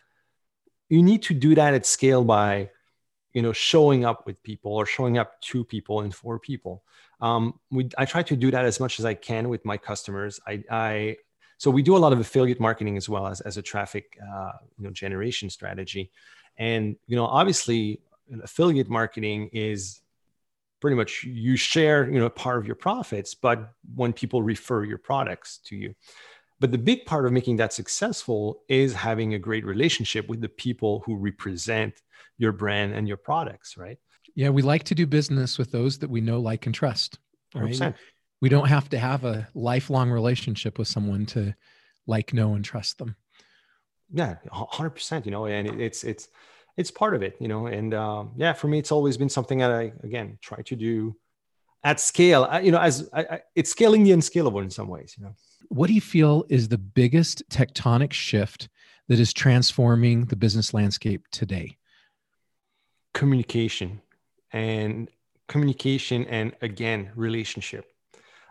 you 0.89 1.03
need 1.03 1.23
to 1.23 1.35
do 1.35 1.55
that 1.55 1.75
at 1.75 1.87
scale 1.87 2.25
by 2.25 2.71
you 3.33 3.43
know 3.43 3.53
showing 3.53 4.05
up 4.05 4.27
with 4.27 4.43
people 4.43 4.73
or 4.73 4.87
showing 4.87 5.17
up 5.19 5.41
to 5.43 5.65
people 5.65 6.01
and 6.01 6.15
for 6.15 6.39
people. 6.39 6.83
Um, 7.21 7.59
we 7.71 7.89
i 7.97 8.05
try 8.05 8.23
to 8.25 8.37
do 8.37 8.51
that 8.51 8.65
as 8.65 8.81
much 8.81 8.99
as 8.99 9.05
i 9.05 9.15
can 9.15 9.49
with 9.49 9.65
my 9.65 9.77
customers. 9.77 10.41
I, 10.47 10.65
I 10.71 11.17
so 11.59 11.71
we 11.71 11.83
do 11.83 11.97
a 11.97 12.03
lot 12.05 12.13
of 12.13 12.21
affiliate 12.21 12.61
marketing 12.61 12.97
as 12.97 13.09
well 13.09 13.27
as, 13.27 13.41
as 13.41 13.57
a 13.57 13.63
traffic 13.63 14.19
uh, 14.21 14.53
you 14.77 14.85
know 14.85 14.91
generation 14.91 15.51
strategy. 15.51 16.11
And 16.59 16.97
you 17.07 17.17
know 17.17 17.27
obviously 17.27 18.01
affiliate 18.43 18.89
marketing 18.89 19.51
is 19.53 20.01
pretty 20.85 20.97
much 20.97 21.25
you 21.25 21.57
share 21.57 22.11
you 22.11 22.21
know 22.21 22.29
part 22.29 22.59
of 22.59 22.67
your 22.67 22.77
profits 22.77 23.35
but 23.35 23.73
when 23.95 24.13
people 24.13 24.43
refer 24.43 24.85
your 24.85 24.99
products 24.99 25.59
to 25.65 25.75
you 25.77 25.95
but 26.61 26.73
the 26.73 26.79
big 26.79 27.05
part 27.05 27.27
of 27.27 27.33
making 27.33 27.57
that 27.57 27.73
successful 27.73 28.63
is 28.69 28.95
having 28.95 29.35
a 29.35 29.39
great 29.39 29.65
relationship 29.65 30.29
with 30.29 30.41
the 30.41 30.49
people 30.49 31.03
who 31.05 31.17
represent 31.17 32.01
your 32.39 32.53
brand 32.53 32.95
and 32.95 33.07
your 33.09 33.17
products, 33.17 33.77
right? 33.77 33.99
Yeah, 34.35 34.51
we 34.51 34.63
like 34.63 34.85
to 34.85 34.95
do 34.95 35.07
business 35.07 35.59
with 35.59 35.71
those 35.73 35.99
that 35.99 36.11
we 36.11 36.21
know, 36.21 36.41
like, 36.41 36.67
and 36.67 36.75
trust. 36.75 37.19
Right? 37.55 37.75
100%. 37.75 37.95
We 38.41 38.49
don't 38.49 38.69
have 38.69 38.89
to 38.91 38.99
have 38.99 39.25
a 39.25 39.49
lifelong 39.55 40.11
relationship 40.11 40.79
with 40.79 40.89
someone 40.89 41.27
to 41.27 41.55
like, 42.07 42.33
know, 42.33 42.55
and 42.55 42.65
trust 42.65 42.99
them. 42.99 43.17
Yeah, 44.13 44.37
hundred 44.51 44.91
percent. 44.91 45.25
You 45.25 45.33
know, 45.33 45.47
and 45.47 45.81
it's 45.81 46.05
it's 46.05 46.29
it's 46.77 46.91
part 46.91 47.15
of 47.15 47.23
it. 47.23 47.37
You 47.41 47.49
know, 47.49 47.67
and 47.67 47.95
um, 47.95 48.33
yeah, 48.37 48.53
for 48.53 48.69
me, 48.69 48.79
it's 48.79 48.93
always 48.93 49.17
been 49.17 49.29
something 49.29 49.59
that 49.59 49.71
I 49.71 49.93
again 50.03 50.39
try 50.41 50.63
to 50.63 50.77
do 50.77 51.17
at 51.83 52.01
scale. 52.01 52.49
You 52.63 52.73
know, 52.73 52.81
as 52.81 53.09
I, 53.13 53.21
I, 53.21 53.41
it's 53.55 53.71
scaling 53.71 54.05
the 54.05 54.13
unscalable 54.13 54.61
in 54.61 54.71
some 54.71 54.89
ways. 54.89 55.15
You 55.19 55.25
know, 55.25 55.35
what 55.69 55.87
do 55.87 55.93
you 55.93 56.01
feel 56.01 56.45
is 56.49 56.69
the 56.69 56.79
biggest 56.79 57.49
tectonic 57.49 58.13
shift 58.13 58.69
that 59.09 59.21
is 59.21 59.33
transforming 59.33 60.27
the 60.27 60.37
business 60.37 60.73
landscape 60.73 61.27
today? 61.31 61.77
communication 63.15 64.03
and 64.53 65.09
communication 65.49 66.27
and 66.27 66.53
again 66.61 67.11
relationship 67.15 67.94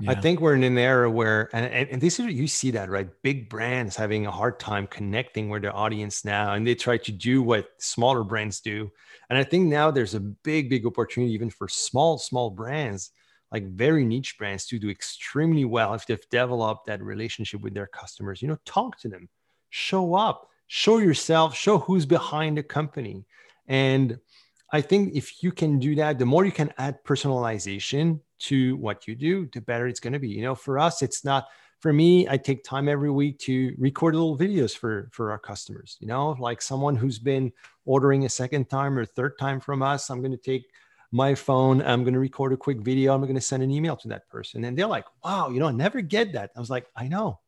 yeah. 0.03 0.11
i 0.11 0.15
think 0.15 0.39
we're 0.39 0.55
in 0.55 0.63
an 0.63 0.77
era 0.77 1.09
where 1.09 1.49
and, 1.53 1.89
and 1.89 2.01
this 2.01 2.19
is 2.19 2.27
you 2.27 2.47
see 2.47 2.71
that 2.71 2.89
right? 2.89 3.09
Big 3.21 3.49
brands 3.49 3.95
having 3.95 4.25
a 4.25 4.31
hard 4.31 4.59
time 4.59 4.87
connecting 4.87 5.49
with 5.49 5.61
their 5.61 5.75
audience 5.75 6.25
now 6.25 6.53
and 6.53 6.65
they 6.65 6.75
try 6.75 6.97
to 6.97 7.11
do 7.11 7.41
what 7.41 7.69
smaller 7.77 8.23
brands 8.23 8.59
do. 8.59 8.91
And 9.29 9.37
i 9.37 9.43
think 9.43 9.67
now 9.67 9.91
there's 9.91 10.13
a 10.13 10.19
big 10.19 10.69
big 10.69 10.85
opportunity 10.85 11.33
even 11.33 11.49
for 11.49 11.67
small 11.67 12.17
small 12.17 12.49
brands 12.49 13.11
like 13.53 13.69
very 13.69 14.03
niche 14.03 14.35
brands 14.37 14.65
to 14.65 14.79
do 14.79 14.89
extremely 14.89 15.63
well 15.63 15.93
if 15.93 16.07
they've 16.07 16.29
developed 16.29 16.87
that 16.87 17.01
relationship 17.03 17.61
with 17.61 17.75
their 17.75 17.87
customers. 17.87 18.41
You 18.41 18.47
know 18.49 18.57
talk 18.65 18.99
to 18.99 19.07
them. 19.07 19.29
Show 19.69 20.15
up. 20.15 20.49
Show 20.67 20.97
yourself. 20.97 21.55
Show 21.55 21.77
who's 21.77 22.05
behind 22.05 22.57
the 22.57 22.63
company. 22.63 23.25
And 23.67 24.19
I 24.71 24.81
think 24.81 25.13
if 25.13 25.43
you 25.43 25.51
can 25.51 25.77
do 25.77 25.93
that, 25.95 26.17
the 26.17 26.25
more 26.25 26.45
you 26.45 26.51
can 26.51 26.73
add 26.79 27.03
personalization 27.03 28.19
to 28.43 28.75
what 28.77 29.07
you 29.07 29.15
do, 29.15 29.47
the 29.53 29.61
better 29.61 29.87
it's 29.87 29.99
going 29.99 30.13
to 30.13 30.19
be. 30.19 30.29
You 30.29 30.41
know, 30.41 30.55
for 30.55 30.79
us, 30.79 31.01
it's 31.01 31.23
not 31.23 31.47
for 31.79 31.91
me. 31.93 32.27
I 32.29 32.37
take 32.37 32.63
time 32.63 32.87
every 32.87 33.11
week 33.11 33.39
to 33.39 33.75
record 33.77 34.15
little 34.15 34.37
videos 34.37 34.75
for 34.75 35.09
for 35.11 35.31
our 35.31 35.39
customers. 35.39 35.97
You 35.99 36.07
know, 36.07 36.35
like 36.39 36.61
someone 36.61 36.95
who's 36.95 37.19
been 37.19 37.51
ordering 37.85 38.25
a 38.25 38.29
second 38.29 38.69
time 38.69 38.97
or 38.97 39.05
third 39.05 39.37
time 39.37 39.59
from 39.59 39.81
us, 39.81 40.09
I'm 40.09 40.19
going 40.19 40.31
to 40.31 40.37
take 40.37 40.65
my 41.11 41.35
phone. 41.35 41.81
I'm 41.81 42.03
going 42.03 42.13
to 42.13 42.19
record 42.19 42.53
a 42.53 42.57
quick 42.57 42.79
video. 42.81 43.13
I'm 43.13 43.21
going 43.21 43.35
to 43.35 43.41
send 43.41 43.63
an 43.63 43.71
email 43.71 43.95
to 43.97 44.07
that 44.09 44.27
person, 44.29 44.63
and 44.63 44.77
they're 44.77 44.87
like, 44.87 45.05
"Wow, 45.23 45.49
you 45.49 45.59
know, 45.59 45.67
I 45.67 45.71
never 45.71 46.01
get 46.01 46.33
that." 46.33 46.51
I 46.55 46.59
was 46.59 46.69
like, 46.69 46.87
"I 46.95 47.07
know, 47.07 47.39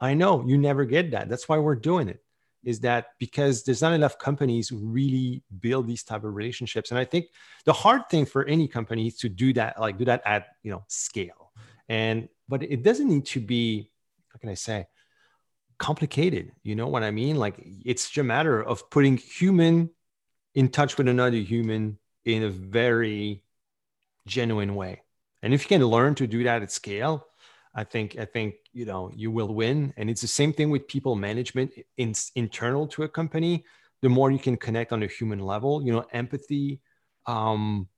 I 0.00 0.14
know, 0.14 0.44
you 0.46 0.58
never 0.58 0.84
get 0.84 1.10
that. 1.12 1.28
That's 1.28 1.48
why 1.48 1.58
we're 1.58 1.76
doing 1.76 2.08
it." 2.08 2.22
Is 2.64 2.80
that 2.80 3.08
because 3.18 3.64
there's 3.64 3.82
not 3.82 3.92
enough 3.92 4.18
companies 4.18 4.68
who 4.68 4.78
really 4.78 5.42
build 5.60 5.86
these 5.86 6.02
type 6.02 6.24
of 6.24 6.34
relationships. 6.34 6.90
And 6.90 6.98
i 6.98 7.04
think 7.04 7.26
the 7.64 7.72
hard 7.72 8.08
thing 8.08 8.24
for 8.26 8.44
any 8.44 8.68
company 8.68 9.06
is 9.08 9.16
to 9.18 9.28
do 9.28 9.52
that 9.54 9.80
like 9.80 9.98
do 9.98 10.04
that 10.06 10.22
at 10.24 10.46
you 10.62 10.70
know 10.70 10.84
scale. 10.88 11.52
And 11.88 12.28
but 12.48 12.62
it 12.62 12.82
doesn't 12.82 13.08
need 13.08 13.26
to 13.26 13.40
be 13.40 13.90
how 14.32 14.38
can 14.38 14.48
i 14.48 14.54
say 14.54 14.86
complicated. 15.78 16.52
You 16.62 16.74
know 16.76 16.86
what 16.86 17.02
i 17.02 17.10
mean? 17.10 17.36
Like 17.36 17.56
it's 17.84 18.04
just 18.04 18.18
a 18.18 18.24
matter 18.24 18.62
of 18.62 18.88
putting 18.90 19.16
human 19.16 19.90
in 20.54 20.68
touch 20.68 20.96
with 20.98 21.08
another 21.08 21.38
human 21.38 21.98
in 22.24 22.44
a 22.44 22.50
very 22.50 23.42
genuine 24.26 24.74
way. 24.74 25.02
And 25.42 25.52
if 25.52 25.64
you 25.64 25.68
can 25.68 25.84
learn 25.84 26.14
to 26.16 26.26
do 26.26 26.44
that 26.44 26.62
at 26.62 26.70
scale 26.70 27.26
I 27.74 27.84
think 27.84 28.16
I 28.18 28.24
think 28.24 28.54
you 28.72 28.84
know 28.84 29.10
you 29.14 29.30
will 29.30 29.54
win, 29.54 29.92
and 29.96 30.10
it's 30.10 30.20
the 30.20 30.26
same 30.26 30.52
thing 30.52 30.70
with 30.70 30.88
people 30.88 31.14
management 31.14 31.72
in, 31.96 32.14
internal 32.34 32.86
to 32.88 33.02
a 33.02 33.08
company. 33.08 33.64
The 34.00 34.08
more 34.08 34.30
you 34.30 34.38
can 34.38 34.56
connect 34.56 34.92
on 34.92 35.02
a 35.02 35.06
human 35.06 35.38
level, 35.38 35.82
you 35.82 35.92
know, 35.92 36.04
empathy, 36.12 36.80
um, 37.26 37.88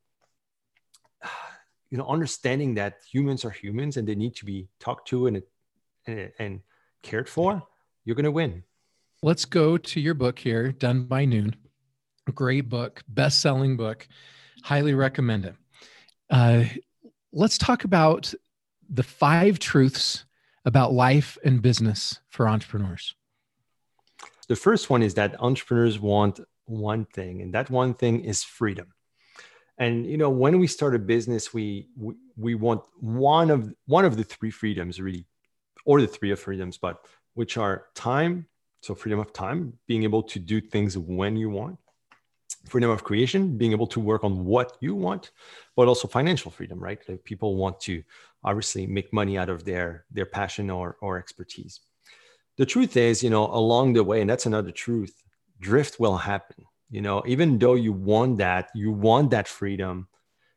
you 1.91 1.99
know, 1.99 2.07
understanding 2.07 2.75
that 2.75 2.99
humans 3.11 3.45
are 3.45 3.51
humans 3.51 3.97
and 3.97 4.07
they 4.07 4.15
need 4.15 4.37
to 4.37 4.45
be 4.45 4.69
talked 4.81 5.09
to 5.09 5.27
and 5.27 5.43
and, 6.07 6.31
and 6.39 6.61
cared 7.03 7.29
for, 7.29 7.63
you're 8.05 8.17
going 8.17 8.25
to 8.25 8.31
win. 8.31 8.63
Let's 9.23 9.45
go 9.45 9.79
to 9.79 10.01
your 10.01 10.15
book 10.15 10.39
here, 10.39 10.73
done 10.73 11.05
by 11.05 11.25
noon. 11.25 11.57
Great 12.35 12.69
book, 12.69 13.03
best-selling 13.09 13.77
book. 13.77 14.07
Highly 14.63 14.95
recommend 14.95 15.47
it. 15.47 15.55
Uh, 16.31 16.65
let's 17.33 17.59
talk 17.59 17.85
about 17.85 18.33
the 18.91 19.03
five 19.03 19.59
truths 19.59 20.25
about 20.65 20.93
life 20.93 21.37
and 21.45 21.61
business 21.61 22.21
for 22.29 22.49
entrepreneurs? 22.49 23.15
The 24.49 24.57
first 24.57 24.91
one 24.91 25.03
is 25.03 25.15
that 25.15 25.41
entrepreneurs 25.41 25.99
want 25.99 26.41
one 26.67 27.05
thing, 27.07 27.43
and 27.43 27.55
that 27.55 27.71
one 27.71 27.95
thing 27.95 28.25
is 28.25 28.43
freedom. 28.43 28.93
And 29.79 30.07
you 30.07 30.17
know, 30.17 30.31
when 30.31 30.59
we 30.59 30.67
start 30.67 30.95
a 30.95 30.99
business, 30.99 31.53
we 31.53 31.89
we, 31.97 32.15
we 32.37 32.55
want 32.55 32.83
one 33.01 33.51
of 33.51 33.73
one 33.87 34.05
of 34.05 34.17
the 34.17 34.25
three 34.25 34.51
freedoms, 34.51 35.01
really, 35.01 35.27
or 35.85 36.01
the 36.01 36.07
three 36.07 36.31
of 36.31 36.41
freedoms, 36.41 36.79
but 36.79 37.05
which 37.35 37.57
are 37.57 37.87
time, 37.95 38.47
so 38.81 38.95
freedom 38.95 39.19
of 39.19 39.33
time, 39.33 39.73
being 39.87 40.05
able 40.05 40.23
to 40.23 40.39
do 40.39 40.61
things 40.61 40.97
when 40.97 41.37
you 41.37 41.51
want, 41.51 41.79
freedom 42.69 42.91
of 42.91 43.03
creation, 43.03 43.57
being 43.57 43.73
able 43.73 43.87
to 43.89 44.01
work 44.01 44.25
on 44.25 44.45
what 44.45 44.77
you 44.81 44.95
want, 44.95 45.33
but 45.75 45.89
also 45.89 46.07
financial 46.07 46.51
freedom, 46.51 46.79
right? 46.79 47.01
Like 47.09 47.25
people 47.25 47.57
want 47.57 47.81
to 47.81 48.03
obviously 48.45 48.87
make 48.87 49.13
money 49.13 49.39
out 49.39 49.49
of 49.49 49.65
their 49.65 50.05
their 50.11 50.27
passion 50.27 50.71
or 50.71 50.97
or 51.01 51.19
expertise. 51.19 51.81
The 52.57 52.67
truth 52.67 52.97
is, 52.97 53.23
you 53.23 53.31
know, 53.31 53.47
along 53.47 53.95
the 53.95 54.05
way, 54.05 54.21
and 54.21 54.31
that's 54.31 54.47
another 54.47 54.71
truth, 54.71 55.15
drift 55.61 55.99
will 55.99 56.17
happen. 56.17 56.65
You 56.91 57.01
know, 57.01 57.23
even 57.27 57.59
though 57.59 57.75
you 57.75 57.93
want 57.93 58.39
that, 58.39 58.69
you 58.75 58.93
want 58.93 59.31
that 59.31 59.49
freedom, 59.49 60.07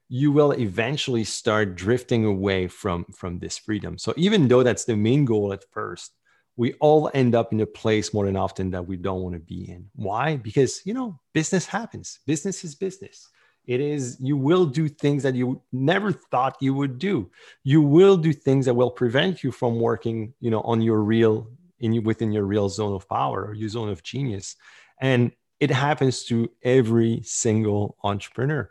you 0.09 0.31
will 0.31 0.51
eventually 0.51 1.23
start 1.23 1.75
drifting 1.75 2.25
away 2.25 2.67
from 2.67 3.05
from 3.15 3.39
this 3.39 3.57
freedom. 3.57 3.97
So 3.97 4.13
even 4.17 4.47
though 4.47 4.63
that's 4.63 4.85
the 4.85 4.95
main 4.95 5.25
goal 5.25 5.53
at 5.53 5.63
first, 5.71 6.11
we 6.57 6.73
all 6.73 7.09
end 7.13 7.35
up 7.35 7.53
in 7.53 7.61
a 7.61 7.65
place 7.65 8.13
more 8.13 8.25
than 8.25 8.35
often 8.35 8.71
that 8.71 8.87
we 8.87 8.97
don't 8.97 9.21
want 9.21 9.35
to 9.35 9.39
be 9.39 9.69
in. 9.69 9.89
Why? 9.95 10.37
Because, 10.37 10.81
you 10.85 10.93
know, 10.93 11.19
business 11.33 11.67
happens. 11.67 12.19
Business 12.25 12.63
is 12.63 12.75
business. 12.75 13.29
It 13.67 13.81
is, 13.81 14.17
you 14.21 14.37
will 14.37 14.65
do 14.65 14.87
things 14.87 15.23
that 15.23 15.35
you 15.35 15.61
never 15.71 16.11
thought 16.11 16.57
you 16.61 16.73
would 16.73 16.97
do. 16.97 17.29
You 17.63 17.81
will 17.81 18.17
do 18.17 18.33
things 18.33 18.65
that 18.65 18.73
will 18.73 18.89
prevent 18.91 19.43
you 19.43 19.51
from 19.51 19.79
working, 19.79 20.33
you 20.39 20.49
know, 20.49 20.61
on 20.61 20.81
your 20.81 21.01
real, 21.01 21.49
in 21.79 22.03
within 22.03 22.31
your 22.31 22.45
real 22.45 22.69
zone 22.69 22.93
of 22.93 23.07
power 23.09 23.45
or 23.45 23.53
your 23.53 23.69
zone 23.69 23.89
of 23.89 24.03
genius. 24.03 24.55
And 25.01 25.31
it 25.59 25.69
happens 25.71 26.23
to 26.25 26.49
every 26.63 27.21
single 27.23 27.97
entrepreneur. 28.03 28.69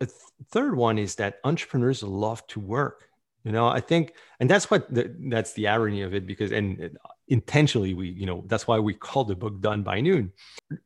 a 0.00 0.06
th- 0.06 0.18
third 0.50 0.76
one 0.76 0.98
is 0.98 1.16
that 1.16 1.40
entrepreneurs 1.44 2.02
love 2.02 2.46
to 2.46 2.60
work 2.60 3.08
you 3.44 3.52
know 3.52 3.66
i 3.66 3.80
think 3.80 4.14
and 4.40 4.48
that's 4.50 4.70
what 4.70 4.92
the, 4.92 5.14
that's 5.28 5.52
the 5.54 5.68
irony 5.68 6.02
of 6.02 6.14
it 6.14 6.26
because 6.26 6.52
and 6.52 6.96
intentionally 7.28 7.94
we 7.94 8.08
you 8.08 8.26
know 8.26 8.42
that's 8.46 8.66
why 8.66 8.78
we 8.78 8.94
call 8.94 9.24
the 9.24 9.36
book 9.36 9.60
done 9.60 9.82
by 9.82 10.00
noon. 10.00 10.32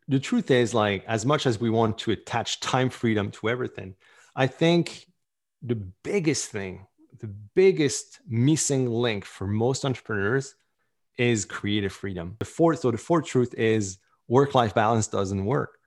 The 0.08 0.20
truth 0.20 0.50
is 0.50 0.75
like 0.75 1.04
as 1.06 1.25
much 1.25 1.46
as 1.46 1.61
we 1.61 1.70
want 1.70 1.99
to 1.99 2.11
attach 2.11 2.61
time 2.61 2.90
freedom 2.90 3.30
to 3.32 3.49
everything 3.49 3.94
i 4.34 4.46
think 4.46 5.06
the 5.62 5.75
biggest 5.75 6.50
thing 6.50 6.87
the 7.22 7.28
biggest 7.54 8.20
missing 8.28 8.90
link 8.90 9.25
for 9.25 9.46
most 9.46 9.84
entrepreneurs 9.84 10.56
is 11.18 11.44
creative 11.44 11.92
freedom. 11.92 12.37
The 12.40 12.44
fourth 12.44 12.80
so 12.80 12.90
the 12.90 12.99
fourth 12.99 13.26
truth 13.26 13.54
is 13.54 13.99
work 14.28 14.54
life 14.54 14.75
balance 14.75 15.06
doesn't 15.06 15.44
work. 15.44 15.78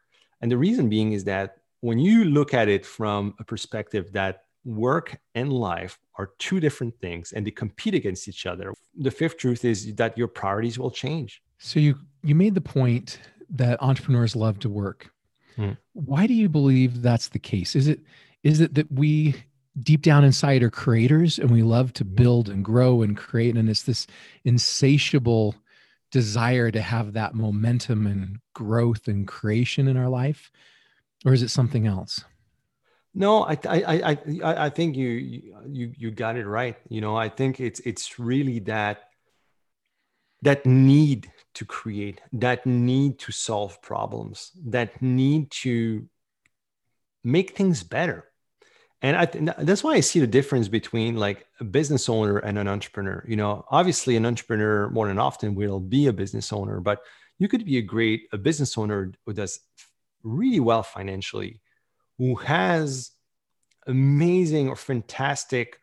And 0.41 0.51
the 0.51 0.57
reason 0.57 0.89
being 0.89 1.11
is 1.11 1.25
that 1.25 1.57
when 1.81 1.99
you 1.99 2.25
look 2.25 2.53
at 2.53 2.69
it 2.69 2.85
from 2.85 3.35
a 3.39 3.43
perspective 3.43 4.13
that 4.13 4.44
work 4.65 5.19
and 5.35 5.53
life 5.53 5.99
are 6.17 6.31
two 6.39 6.59
different 6.59 6.99
things 6.99 7.31
and 7.31 7.45
they 7.45 7.51
compete 7.51 7.93
against 7.93 8.27
each 8.27 8.45
other. 8.45 8.73
The 8.97 9.11
fifth 9.11 9.37
truth 9.37 9.63
is 9.63 9.95
that 9.95 10.17
your 10.17 10.27
priorities 10.27 10.79
will 10.79 10.91
change. 10.91 11.41
So 11.59 11.79
you 11.79 11.95
you 12.23 12.35
made 12.35 12.55
the 12.55 12.61
point 12.61 13.19
that 13.49 13.81
entrepreneurs 13.81 14.35
love 14.35 14.59
to 14.59 14.69
work. 14.69 15.11
Hmm. 15.55 15.73
Why 15.93 16.27
do 16.27 16.33
you 16.33 16.49
believe 16.49 17.01
that's 17.01 17.29
the 17.29 17.39
case? 17.39 17.75
Is 17.75 17.87
it 17.87 17.99
is 18.43 18.59
it 18.59 18.73
that 18.73 18.91
we 18.91 19.35
deep 19.81 20.01
down 20.01 20.23
inside 20.23 20.63
are 20.63 20.69
creators 20.69 21.37
and 21.37 21.51
we 21.51 21.61
love 21.61 21.93
to 21.93 22.05
build 22.05 22.49
and 22.49 22.63
grow 22.63 23.01
and 23.01 23.15
create 23.17 23.55
and 23.55 23.69
it's 23.69 23.83
this 23.83 24.07
insatiable 24.45 25.55
desire 26.11 26.71
to 26.71 26.81
have 26.81 27.13
that 27.13 27.35
momentum 27.35 28.07
and 28.07 28.39
growth 28.53 29.07
and 29.07 29.27
creation 29.27 29.87
in 29.87 29.97
our 29.97 30.07
life 30.07 30.49
or 31.25 31.33
is 31.33 31.43
it 31.43 31.49
something 31.49 31.85
else? 31.85 32.23
No, 33.15 33.43
I 33.43 33.57
I 33.65 34.17
I 34.43 34.65
I 34.65 34.69
think 34.69 34.97
you 34.97 35.09
you 35.67 35.93
you 35.97 36.11
got 36.11 36.35
it 36.35 36.45
right. 36.45 36.75
You 36.89 36.99
know, 36.99 37.15
I 37.15 37.29
think 37.29 37.61
it's 37.61 37.79
it's 37.79 38.19
really 38.19 38.59
that 38.59 39.05
that 40.41 40.65
need 40.65 41.31
to 41.55 41.65
create, 41.65 42.19
that 42.33 42.65
need 42.65 43.17
to 43.19 43.31
solve 43.31 43.81
problems, 43.81 44.51
that 44.65 45.01
need 45.01 45.49
to 45.49 46.07
make 47.23 47.55
things 47.55 47.83
better. 47.83 48.25
And 49.01 49.15
I 49.15 49.25
th- 49.25 49.55
that's 49.59 49.83
why 49.83 49.93
I 49.93 50.01
see 50.01 50.19
the 50.19 50.27
difference 50.27 50.67
between 50.67 51.15
like 51.15 51.45
a 51.61 51.63
business 51.63 52.09
owner 52.09 52.39
and 52.39 52.57
an 52.57 52.67
entrepreneur. 52.67 53.23
You 53.27 53.37
know, 53.37 53.63
obviously 53.71 54.17
an 54.17 54.25
entrepreneur 54.25 54.89
more 54.89 55.07
than 55.07 55.19
often 55.19 55.55
will 55.55 55.79
be 55.79 56.07
a 56.07 56.13
business 56.13 56.51
owner, 56.51 56.81
but 56.81 56.99
you 57.39 57.47
could 57.47 57.65
be 57.65 57.77
a 57.77 57.81
great 57.81 58.27
a 58.33 58.37
business 58.37 58.77
owner 58.77 59.13
who 59.25 59.33
does 59.33 59.59
really 60.23 60.59
well 60.59 60.83
financially 60.83 61.61
who 62.17 62.35
has 62.35 63.11
amazing 63.87 64.69
or 64.69 64.75
fantastic 64.75 65.79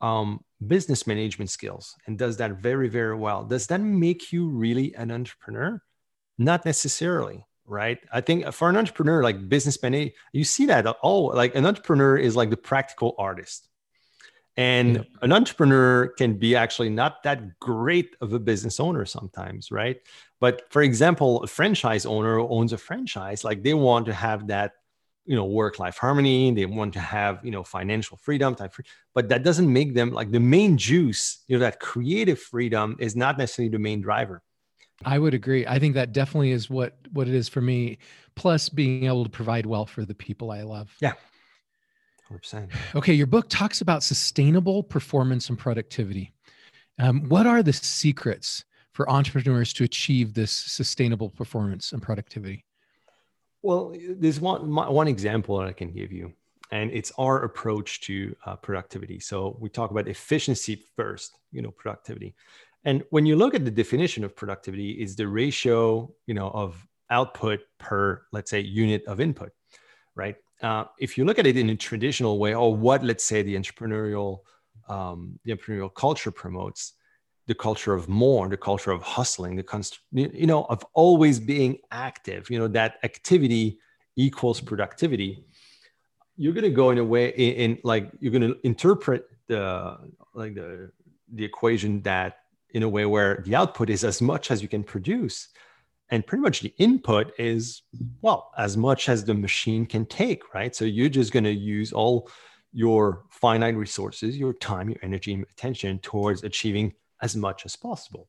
um, 0.00 0.40
business 0.66 1.06
management 1.06 1.50
skills 1.50 1.96
and 2.06 2.18
does 2.18 2.36
that 2.38 2.52
very, 2.52 2.88
very 2.88 3.16
well, 3.16 3.44
does 3.44 3.66
that 3.68 3.80
make 3.80 4.32
you 4.32 4.48
really 4.48 4.94
an 4.94 5.10
entrepreneur? 5.10 5.80
Not 6.38 6.64
necessarily, 6.64 7.46
right? 7.66 7.98
I 8.12 8.20
think 8.20 8.50
for 8.52 8.68
an 8.68 8.76
entrepreneur, 8.76 9.22
like 9.22 9.48
business 9.48 9.80
man, 9.82 10.10
you 10.32 10.44
see 10.44 10.66
that 10.66 10.86
all 10.86 11.32
like 11.34 11.54
an 11.54 11.66
entrepreneur 11.66 12.16
is 12.16 12.36
like 12.36 12.50
the 12.50 12.56
practical 12.56 13.14
artist. 13.18 13.68
And 14.56 14.96
yeah. 14.96 15.02
an 15.22 15.32
entrepreneur 15.32 16.08
can 16.08 16.34
be 16.34 16.54
actually 16.54 16.90
not 16.90 17.22
that 17.22 17.58
great 17.58 18.16
of 18.20 18.34
a 18.34 18.38
business 18.38 18.80
owner 18.80 19.06
sometimes, 19.06 19.70
right? 19.70 19.98
But 20.40 20.70
for 20.70 20.82
example, 20.82 21.42
a 21.42 21.46
franchise 21.46 22.04
owner 22.04 22.38
owns 22.38 22.74
a 22.74 22.78
franchise, 22.78 23.44
like 23.44 23.62
they 23.62 23.72
want 23.72 24.06
to 24.06 24.12
have 24.12 24.48
that 24.48 24.72
you 25.24 25.36
know 25.36 25.44
work 25.44 25.78
life 25.78 25.98
harmony 25.98 26.50
they 26.50 26.66
want 26.66 26.92
to 26.92 27.00
have 27.00 27.38
you 27.44 27.50
know 27.50 27.62
financial 27.62 28.16
freedom 28.16 28.54
type 28.54 28.74
but 29.14 29.28
that 29.28 29.42
doesn't 29.44 29.72
make 29.72 29.94
them 29.94 30.10
like 30.10 30.30
the 30.30 30.40
main 30.40 30.76
juice 30.76 31.44
you 31.46 31.56
know 31.56 31.60
that 31.60 31.78
creative 31.80 32.40
freedom 32.40 32.96
is 32.98 33.14
not 33.14 33.38
necessarily 33.38 33.70
the 33.70 33.78
main 33.78 34.00
driver. 34.00 34.42
I 35.04 35.18
would 35.18 35.34
agree. 35.34 35.66
I 35.66 35.80
think 35.80 35.94
that 35.94 36.12
definitely 36.12 36.52
is 36.52 36.70
what 36.70 36.96
what 37.12 37.28
it 37.28 37.34
is 37.34 37.48
for 37.48 37.60
me 37.60 37.98
plus 38.36 38.68
being 38.68 39.04
able 39.04 39.24
to 39.24 39.30
provide 39.30 39.66
well 39.66 39.84
for 39.84 40.04
the 40.04 40.14
people 40.14 40.50
i 40.50 40.62
love. 40.62 40.94
Yeah. 41.00 41.14
100%. 42.30 42.70
okay 42.94 43.12
your 43.12 43.26
book 43.26 43.46
talks 43.48 43.80
about 43.80 44.02
sustainable 44.02 44.82
performance 44.82 45.48
and 45.48 45.58
productivity. 45.58 46.32
Um, 46.98 47.28
what 47.28 47.46
are 47.46 47.62
the 47.62 47.72
secrets 47.72 48.64
for 48.92 49.08
entrepreneurs 49.10 49.72
to 49.74 49.84
achieve 49.84 50.34
this 50.34 50.52
sustainable 50.52 51.30
performance 51.30 51.92
and 51.92 52.00
productivity 52.02 52.64
well, 53.62 53.94
there's 54.16 54.40
one 54.40 54.74
one 54.74 55.08
example 55.08 55.58
that 55.58 55.68
I 55.68 55.72
can 55.72 55.92
give 55.92 56.12
you, 56.12 56.32
and 56.70 56.90
it's 56.90 57.12
our 57.18 57.44
approach 57.44 58.00
to 58.02 58.34
uh, 58.46 58.56
productivity. 58.56 59.20
So 59.20 59.56
we 59.60 59.68
talk 59.68 59.90
about 59.90 60.08
efficiency 60.08 60.84
first, 60.96 61.38
you 61.52 61.62
know, 61.62 61.70
productivity. 61.70 62.34
And 62.84 63.04
when 63.10 63.26
you 63.26 63.36
look 63.36 63.54
at 63.54 63.64
the 63.64 63.70
definition 63.70 64.24
of 64.24 64.34
productivity, 64.34 64.90
is 64.90 65.14
the 65.14 65.28
ratio, 65.28 66.12
you 66.26 66.34
know, 66.34 66.50
of 66.50 66.86
output 67.10 67.60
per, 67.78 68.22
let's 68.32 68.50
say, 68.50 68.60
unit 68.60 69.04
of 69.06 69.20
input, 69.20 69.52
right? 70.16 70.36
Uh, 70.60 70.84
if 70.98 71.16
you 71.16 71.24
look 71.24 71.38
at 71.38 71.46
it 71.46 71.56
in 71.56 71.70
a 71.70 71.76
traditional 71.76 72.38
way, 72.38 72.54
or 72.54 72.74
what, 72.74 73.04
let's 73.04 73.24
say, 73.24 73.42
the 73.42 73.54
entrepreneurial 73.54 74.40
um, 74.88 75.38
the 75.44 75.52
entrepreneurial 75.52 75.94
culture 75.94 76.30
promotes, 76.30 76.94
the 77.46 77.54
culture 77.54 77.92
of 77.92 78.08
more, 78.08 78.48
the 78.48 78.56
culture 78.56 78.92
of 78.92 79.02
hustling, 79.02 79.56
the 79.56 79.62
const- 79.62 80.00
you 80.12 80.46
know 80.46 80.64
of 80.64 80.84
always 80.94 81.40
being 81.40 81.78
active. 81.90 82.50
You 82.50 82.58
know 82.58 82.68
that 82.68 82.98
activity 83.02 83.78
equals 84.16 84.60
productivity. 84.60 85.44
You're 86.36 86.54
going 86.54 86.64
to 86.64 86.70
go 86.70 86.90
in 86.90 86.98
a 86.98 87.04
way 87.04 87.28
in, 87.30 87.52
in 87.54 87.78
like 87.84 88.10
you're 88.20 88.32
going 88.32 88.48
to 88.48 88.56
interpret 88.64 89.26
the 89.48 89.98
like 90.34 90.54
the 90.54 90.90
the 91.32 91.44
equation 91.44 92.02
that 92.02 92.38
in 92.70 92.82
a 92.82 92.88
way 92.88 93.06
where 93.06 93.42
the 93.44 93.54
output 93.54 93.90
is 93.90 94.04
as 94.04 94.22
much 94.22 94.50
as 94.50 94.62
you 94.62 94.68
can 94.68 94.82
produce 94.82 95.48
and 96.10 96.26
pretty 96.26 96.42
much 96.42 96.60
the 96.60 96.74
input 96.78 97.32
is 97.38 97.82
well 98.20 98.52
as 98.56 98.76
much 98.76 99.08
as 99.08 99.24
the 99.24 99.34
machine 99.34 99.84
can 99.86 100.06
take 100.06 100.54
right 100.54 100.74
so 100.74 100.84
you're 100.84 101.08
just 101.08 101.32
going 101.32 101.44
to 101.44 101.52
use 101.52 101.92
all 101.92 102.28
your 102.72 103.24
finite 103.30 103.76
resources 103.76 104.36
your 104.36 104.52
time 104.54 104.88
your 104.88 104.98
energy 105.02 105.42
attention 105.50 105.98
towards 105.98 106.44
achieving 106.44 106.92
as 107.22 107.36
much 107.36 107.64
as 107.64 107.76
possible. 107.76 108.28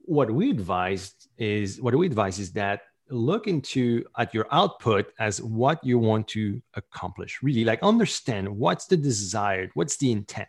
What 0.00 0.30
we 0.30 0.50
advise 0.50 1.14
is 1.38 1.80
what 1.80 1.94
we 1.94 2.06
advise 2.06 2.38
is 2.38 2.52
that 2.52 2.82
look 3.08 3.46
into 3.46 4.04
at 4.18 4.34
your 4.34 4.46
output 4.50 5.12
as 5.18 5.40
what 5.40 5.84
you 5.84 5.98
want 5.98 6.26
to 6.28 6.60
accomplish. 6.74 7.42
Really, 7.42 7.64
like 7.64 7.82
understand 7.82 8.48
what's 8.48 8.86
the 8.86 8.96
desired, 8.96 9.70
what's 9.74 9.96
the 9.96 10.10
intent, 10.10 10.48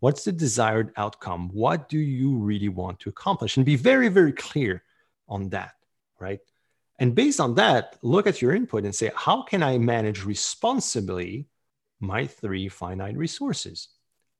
what's 0.00 0.24
the 0.24 0.32
desired 0.32 0.92
outcome, 0.96 1.50
what 1.52 1.88
do 1.88 1.98
you 1.98 2.36
really 2.36 2.68
want 2.68 2.98
to 3.00 3.10
accomplish, 3.10 3.56
and 3.56 3.66
be 3.66 3.76
very, 3.76 4.08
very 4.08 4.32
clear 4.32 4.82
on 5.28 5.50
that, 5.50 5.74
right? 6.18 6.40
And 6.98 7.14
based 7.14 7.40
on 7.40 7.54
that, 7.56 7.96
look 8.02 8.26
at 8.26 8.40
your 8.40 8.54
input 8.54 8.84
and 8.84 8.94
say, 8.94 9.10
how 9.16 9.42
can 9.42 9.62
I 9.62 9.78
manage 9.78 10.24
responsibly 10.24 11.48
my 12.00 12.26
three 12.26 12.68
finite 12.68 13.16
resources? 13.16 13.88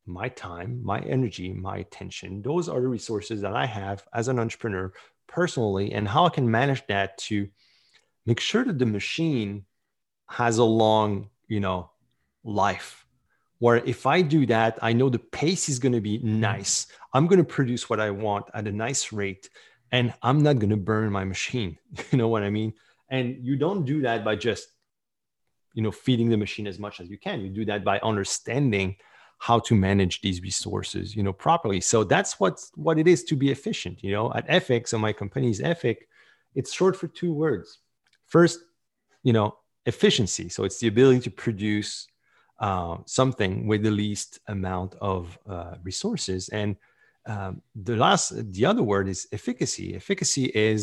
My 0.06 0.28
time, 0.28 0.80
my 0.82 1.00
energy, 1.00 1.52
my 1.52 1.78
attention. 1.78 2.42
Those 2.42 2.68
are 2.68 2.80
the 2.80 2.88
resources 2.88 3.40
that 3.40 3.54
I 3.54 3.66
have 3.66 4.04
as 4.12 4.28
an 4.28 4.38
entrepreneur 4.38 4.92
personally, 5.26 5.92
and 5.92 6.06
how 6.06 6.26
I 6.26 6.30
can 6.30 6.50
manage 6.50 6.86
that 6.88 7.18
to 7.18 7.48
make 8.26 8.40
sure 8.40 8.64
that 8.64 8.78
the 8.78 8.86
machine 8.86 9.64
has 10.28 10.58
a 10.58 10.64
long, 10.64 11.30
you 11.48 11.60
know, 11.60 11.90
life. 12.44 13.06
Where 13.58 13.76
if 13.76 14.06
I 14.06 14.20
do 14.20 14.46
that, 14.46 14.78
I 14.82 14.92
know 14.92 15.08
the 15.08 15.18
pace 15.18 15.68
is 15.68 15.78
going 15.78 15.92
to 15.92 16.00
be 16.00 16.18
nice. 16.18 16.86
I'm 17.12 17.26
going 17.26 17.38
to 17.38 17.44
produce 17.44 17.88
what 17.88 18.00
I 18.00 18.10
want 18.10 18.46
at 18.52 18.66
a 18.66 18.72
nice 18.72 19.12
rate, 19.12 19.48
and 19.90 20.12
I'm 20.22 20.42
not 20.42 20.58
going 20.58 20.70
to 20.70 20.76
burn 20.76 21.10
my 21.10 21.24
machine. 21.24 21.78
You 22.10 22.18
know 22.18 22.28
what 22.28 22.42
I 22.42 22.50
mean? 22.50 22.74
And 23.08 23.44
you 23.44 23.56
don't 23.56 23.84
do 23.84 24.02
that 24.02 24.24
by 24.24 24.36
just, 24.36 24.68
you 25.72 25.82
know, 25.82 25.92
feeding 25.92 26.28
the 26.28 26.36
machine 26.36 26.66
as 26.66 26.78
much 26.78 27.00
as 27.00 27.08
you 27.08 27.18
can. 27.18 27.40
You 27.40 27.48
do 27.48 27.64
that 27.66 27.84
by 27.84 27.98
understanding 28.00 28.96
how 29.46 29.58
to 29.58 29.74
manage 29.74 30.22
these 30.22 30.40
resources 30.40 31.14
you 31.16 31.22
know 31.22 31.32
properly. 31.46 31.80
So 31.80 32.02
that's 32.14 32.40
what 32.40 32.54
what 32.86 32.96
it 32.98 33.06
is 33.14 33.20
to 33.24 33.34
be 33.36 33.48
efficient 33.50 34.02
you 34.04 34.12
know. 34.14 34.32
At 34.38 34.48
Effic 34.48 34.88
so 34.88 34.96
my 34.98 35.12
company's 35.12 35.60
Effic 35.60 35.98
it's 36.54 36.72
short 36.72 36.94
for 36.96 37.08
two 37.08 37.32
words. 37.44 37.68
First 38.26 38.58
you 39.22 39.34
know 39.36 39.48
efficiency. 39.84 40.48
So 40.48 40.64
it's 40.64 40.78
the 40.78 40.88
ability 40.94 41.20
to 41.28 41.30
produce 41.30 41.90
uh, 42.58 42.96
something 43.04 43.66
with 43.66 43.82
the 43.82 43.90
least 43.90 44.40
amount 44.48 44.94
of 45.00 45.38
uh, 45.46 45.74
resources. 45.82 46.48
And 46.48 46.76
um, 47.26 47.60
the 47.88 47.96
last 47.96 48.24
the 48.56 48.64
other 48.64 48.82
word 48.82 49.08
is 49.08 49.28
efficacy. 49.30 49.94
Efficacy 49.94 50.46
is 50.70 50.80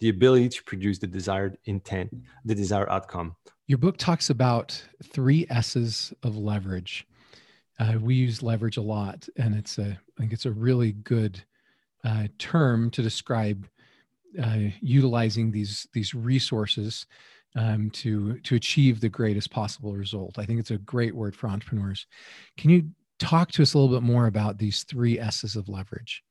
the 0.00 0.10
ability 0.10 0.50
to 0.56 0.62
produce 0.64 0.98
the 0.98 1.06
desired 1.18 1.56
intent 1.64 2.08
the 2.44 2.54
desired 2.54 2.90
outcome. 2.90 3.36
Your 3.68 3.78
book 3.78 3.96
talks 3.96 4.28
about 4.28 4.68
three 5.14 5.46
s's 5.48 6.12
of 6.22 6.36
leverage 6.36 7.06
uh, 7.78 7.94
we 8.00 8.14
use 8.14 8.42
leverage 8.42 8.76
a 8.76 8.82
lot, 8.82 9.28
and 9.36 9.54
it's 9.54 9.78
a 9.78 9.98
I 10.16 10.20
think 10.20 10.32
it's 10.32 10.46
a 10.46 10.52
really 10.52 10.92
good 10.92 11.42
uh, 12.04 12.28
term 12.38 12.90
to 12.90 13.02
describe 13.02 13.66
uh, 14.42 14.58
utilizing 14.80 15.50
these 15.50 15.86
these 15.92 16.14
resources 16.14 17.06
um, 17.56 17.90
to 17.90 18.38
to 18.40 18.54
achieve 18.54 19.00
the 19.00 19.08
greatest 19.08 19.50
possible 19.50 19.94
result. 19.94 20.38
I 20.38 20.44
think 20.44 20.60
it's 20.60 20.70
a 20.70 20.78
great 20.78 21.14
word 21.14 21.36
for 21.36 21.48
entrepreneurs. 21.48 22.06
Can 22.56 22.70
you 22.70 22.90
talk 23.18 23.52
to 23.52 23.62
us 23.62 23.74
a 23.74 23.78
little 23.78 23.94
bit 23.94 24.04
more 24.04 24.26
about 24.26 24.58
these 24.58 24.84
three 24.84 25.18
S's 25.18 25.56
of 25.56 25.68
leverage? 25.68 26.22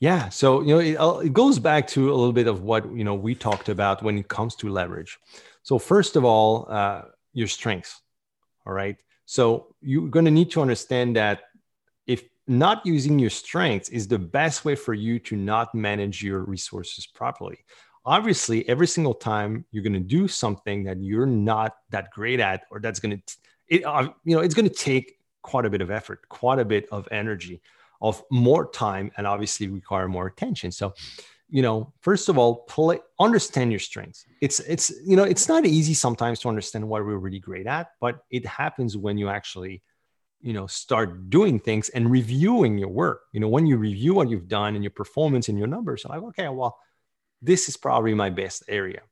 Yeah, 0.00 0.28
so 0.28 0.60
you 0.60 0.74
know 0.74 0.80
it, 0.80 1.26
it 1.26 1.32
goes 1.32 1.58
back 1.58 1.86
to 1.88 2.12
a 2.12 2.14
little 2.14 2.32
bit 2.32 2.46
of 2.46 2.62
what 2.62 2.84
you 2.94 3.04
know 3.04 3.14
we 3.14 3.34
talked 3.34 3.68
about 3.68 4.02
when 4.02 4.18
it 4.18 4.28
comes 4.28 4.54
to 4.56 4.68
leverage. 4.68 5.18
So 5.62 5.78
first 5.78 6.16
of 6.16 6.24
all, 6.24 6.66
uh, 6.68 7.02
your 7.32 7.48
strengths. 7.48 8.00
All 8.66 8.72
right. 8.72 8.96
So 9.26 9.74
you're 9.80 10.08
going 10.08 10.24
to 10.24 10.30
need 10.30 10.50
to 10.52 10.62
understand 10.62 11.16
that 11.16 11.42
if 12.06 12.24
not 12.46 12.84
using 12.84 13.18
your 13.18 13.30
strengths 13.30 13.88
is 13.88 14.06
the 14.06 14.18
best 14.18 14.64
way 14.64 14.74
for 14.74 14.94
you 14.94 15.18
to 15.20 15.36
not 15.36 15.74
manage 15.74 16.22
your 16.22 16.40
resources 16.40 17.06
properly. 17.06 17.64
Obviously 18.04 18.68
every 18.68 18.86
single 18.86 19.14
time 19.14 19.64
you're 19.70 19.82
going 19.82 19.94
to 19.94 20.00
do 20.00 20.28
something 20.28 20.84
that 20.84 21.00
you're 21.00 21.26
not 21.26 21.76
that 21.90 22.10
great 22.10 22.40
at 22.40 22.64
or 22.70 22.80
that's 22.80 23.00
going 23.00 23.16
to 23.16 23.36
it 23.68 23.82
uh, 23.84 24.08
you 24.24 24.36
know 24.36 24.42
it's 24.42 24.54
going 24.54 24.68
to 24.68 24.74
take 24.74 25.18
quite 25.40 25.64
a 25.64 25.70
bit 25.70 25.80
of 25.80 25.90
effort 25.90 26.28
quite 26.28 26.58
a 26.58 26.64
bit 26.66 26.86
of 26.92 27.08
energy 27.10 27.62
of 28.04 28.22
more 28.30 28.70
time 28.70 29.10
and 29.16 29.26
obviously 29.26 29.66
require 29.66 30.08
more 30.08 30.26
attention. 30.26 30.70
So 30.70 30.92
you 31.54 31.62
know 31.62 31.92
first 32.00 32.28
of 32.28 32.36
all 32.36 32.52
play 32.74 32.98
understand 33.20 33.70
your 33.70 33.78
strengths. 33.78 34.26
It's 34.40 34.58
it's 34.58 34.92
you 35.06 35.14
know 35.16 35.22
it's 35.22 35.48
not 35.48 35.64
easy 35.64 35.94
sometimes 35.94 36.40
to 36.40 36.48
understand 36.48 36.86
what 36.88 37.06
we're 37.06 37.24
really 37.26 37.38
great 37.38 37.68
at 37.68 37.92
but 38.00 38.24
it 38.28 38.44
happens 38.44 38.96
when 38.96 39.16
you 39.18 39.28
actually 39.28 39.80
you 40.40 40.52
know 40.52 40.66
start 40.66 41.30
doing 41.30 41.60
things 41.60 41.90
and 41.90 42.10
reviewing 42.10 42.76
your 42.76 42.88
work. 42.88 43.20
You 43.32 43.38
know 43.38 43.48
when 43.48 43.66
you 43.68 43.76
review 43.76 44.14
what 44.14 44.28
you've 44.30 44.48
done 44.48 44.74
and 44.74 44.82
your 44.82 44.90
performance 45.02 45.48
and 45.48 45.56
your 45.56 45.68
numbers 45.68 46.04
like 46.04 46.24
okay 46.30 46.48
well 46.48 46.76
this 47.40 47.68
is 47.68 47.76
probably 47.76 48.14
my 48.14 48.30
best 48.30 48.64
area 48.68 49.02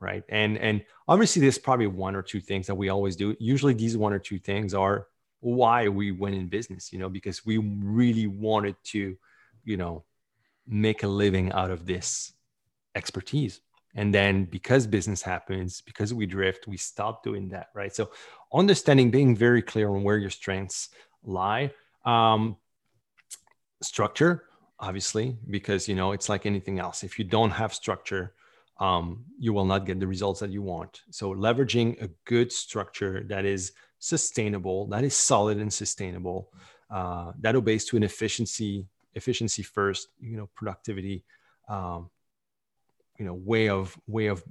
right? 0.00 0.24
And 0.28 0.58
and 0.58 0.84
obviously 1.06 1.40
there's 1.42 1.58
probably 1.58 1.86
one 1.86 2.16
or 2.16 2.22
two 2.22 2.40
things 2.40 2.66
that 2.66 2.74
we 2.74 2.88
always 2.88 3.14
do. 3.16 3.36
Usually 3.38 3.72
these 3.72 3.96
one 3.96 4.12
or 4.12 4.18
two 4.18 4.40
things 4.40 4.74
are 4.74 5.06
why 5.40 5.88
we 5.88 6.10
went 6.10 6.34
in 6.34 6.48
business 6.48 6.92
you 6.92 6.98
know 6.98 7.10
because 7.10 7.46
we 7.46 7.58
really 7.58 8.26
wanted 8.26 8.74
to 8.82 9.16
you 9.64 9.76
know 9.76 10.02
make 10.66 11.02
a 11.02 11.08
living 11.08 11.52
out 11.52 11.70
of 11.70 11.86
this 11.86 12.32
expertise 12.94 13.60
and 13.94 14.14
then 14.14 14.44
because 14.44 14.86
business 14.86 15.22
happens 15.22 15.80
because 15.80 16.14
we 16.14 16.26
drift 16.26 16.66
we 16.66 16.76
stop 16.76 17.22
doing 17.22 17.48
that 17.48 17.68
right 17.74 17.94
so 17.94 18.10
understanding 18.52 19.10
being 19.10 19.36
very 19.36 19.62
clear 19.62 19.90
on 19.90 20.02
where 20.02 20.18
your 20.18 20.30
strengths 20.30 20.90
lie 21.24 21.70
um, 22.04 22.56
structure 23.82 24.44
obviously, 24.84 25.36
because 25.50 25.88
you 25.88 25.94
know 25.94 26.12
it's 26.12 26.28
like 26.28 26.46
anything 26.46 26.78
else. 26.78 27.04
If 27.04 27.18
you 27.18 27.24
don't 27.24 27.50
have 27.50 27.72
structure, 27.72 28.34
um, 28.78 29.24
you 29.38 29.52
will 29.52 29.64
not 29.64 29.86
get 29.86 30.00
the 30.00 30.06
results 30.06 30.40
that 30.40 30.50
you 30.50 30.62
want. 30.62 31.02
So 31.10 31.32
leveraging 31.32 32.02
a 32.02 32.10
good 32.24 32.52
structure 32.52 33.24
that 33.28 33.44
is 33.44 33.72
sustainable, 33.98 34.86
that 34.88 35.04
is 35.04 35.16
solid 35.16 35.58
and 35.58 35.72
sustainable, 35.72 36.50
uh, 36.90 37.32
that 37.40 37.56
obeys 37.56 37.84
to 37.86 37.96
an 37.96 38.02
efficiency, 38.02 38.86
efficiency 39.14 39.62
first, 39.62 40.08
you 40.20 40.36
know, 40.36 40.48
productivity, 40.54 41.24
um, 41.68 42.10
you 43.18 43.24
know, 43.24 43.34
way 43.34 43.68
of 43.68 43.98
way 44.06 44.26
of 44.26 44.42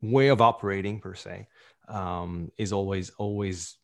way 0.00 0.28
of 0.28 0.40
operating 0.40 1.00
per 1.00 1.14
se, 1.14 1.46
um, 1.88 2.50
is 2.56 2.72
always 2.72 3.10
always 3.10 3.76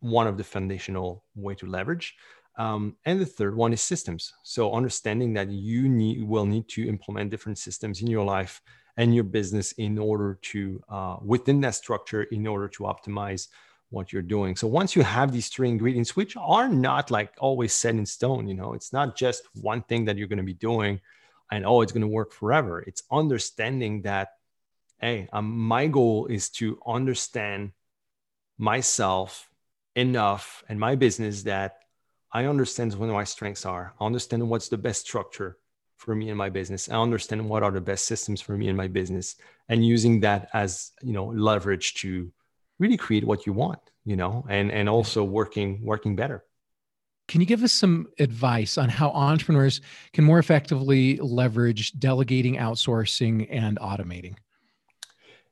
one 0.00 0.26
of 0.26 0.36
the 0.36 0.44
foundational 0.44 1.24
way 1.34 1.54
to 1.54 1.66
leverage. 1.66 2.14
Um, 2.58 2.96
and 3.04 3.20
the 3.20 3.26
third 3.26 3.54
one 3.54 3.72
is 3.72 3.82
systems. 3.82 4.32
So 4.42 4.72
understanding 4.72 5.34
that 5.34 5.50
you 5.50 5.88
need 5.88 6.22
will 6.26 6.46
need 6.46 6.68
to 6.68 6.88
implement 6.88 7.30
different 7.30 7.58
systems 7.58 8.00
in 8.00 8.06
your 8.06 8.24
life 8.24 8.62
and 8.96 9.14
your 9.14 9.24
business 9.24 9.72
in 9.72 9.98
order 9.98 10.38
to 10.40 10.82
uh, 10.88 11.16
within 11.22 11.60
that 11.60 11.74
structure 11.74 12.22
in 12.24 12.46
order 12.46 12.68
to 12.68 12.84
optimize 12.84 13.48
what 13.90 14.12
you're 14.12 14.22
doing. 14.22 14.56
So 14.56 14.66
once 14.66 14.96
you 14.96 15.02
have 15.02 15.32
these 15.32 15.48
three 15.48 15.68
ingredients, 15.68 16.16
which 16.16 16.36
are 16.36 16.68
not 16.68 17.10
like 17.10 17.34
always 17.38 17.72
set 17.72 17.94
in 17.94 18.06
stone, 18.06 18.48
you 18.48 18.54
know, 18.54 18.72
it's 18.72 18.92
not 18.92 19.16
just 19.16 19.42
one 19.54 19.82
thing 19.82 20.04
that 20.06 20.16
you're 20.16 20.28
going 20.28 20.38
to 20.38 20.44
be 20.44 20.54
doing 20.54 21.00
and 21.50 21.64
oh, 21.64 21.80
it's 21.82 21.92
going 21.92 22.02
to 22.02 22.08
work 22.08 22.32
forever. 22.32 22.80
It's 22.80 23.02
understanding 23.10 24.02
that, 24.02 24.30
hey, 24.98 25.28
um, 25.32 25.56
my 25.56 25.86
goal 25.86 26.26
is 26.26 26.50
to 26.50 26.80
understand 26.86 27.72
myself 28.58 29.48
enough 29.94 30.64
and 30.68 30.80
my 30.80 30.96
business 30.96 31.44
that 31.44 31.78
I 32.32 32.46
understand 32.46 32.94
what 32.94 33.08
my 33.08 33.24
strengths 33.24 33.64
are. 33.64 33.94
I 34.00 34.04
understand 34.04 34.48
what's 34.48 34.68
the 34.68 34.78
best 34.78 35.02
structure 35.02 35.56
for 35.96 36.14
me 36.14 36.28
and 36.28 36.36
my 36.36 36.50
business. 36.50 36.88
I 36.88 36.96
understand 36.96 37.48
what 37.48 37.62
are 37.62 37.70
the 37.70 37.80
best 37.80 38.06
systems 38.06 38.40
for 38.40 38.56
me 38.56 38.68
and 38.68 38.76
my 38.76 38.88
business, 38.88 39.36
and 39.68 39.86
using 39.86 40.20
that 40.20 40.48
as 40.52 40.92
you 41.02 41.12
know 41.12 41.26
leverage 41.26 41.94
to 41.94 42.30
really 42.78 42.96
create 42.96 43.24
what 43.24 43.46
you 43.46 43.52
want. 43.52 43.80
You 44.04 44.16
know, 44.16 44.46
and 44.48 44.70
and 44.70 44.88
also 44.88 45.24
working 45.24 45.84
working 45.84 46.14
better. 46.14 46.44
Can 47.28 47.40
you 47.40 47.46
give 47.46 47.64
us 47.64 47.72
some 47.72 48.06
advice 48.20 48.78
on 48.78 48.88
how 48.88 49.10
entrepreneurs 49.10 49.80
can 50.12 50.22
more 50.22 50.38
effectively 50.38 51.16
leverage 51.16 51.98
delegating, 51.98 52.54
outsourcing, 52.54 53.48
and 53.50 53.80
automating? 53.80 54.36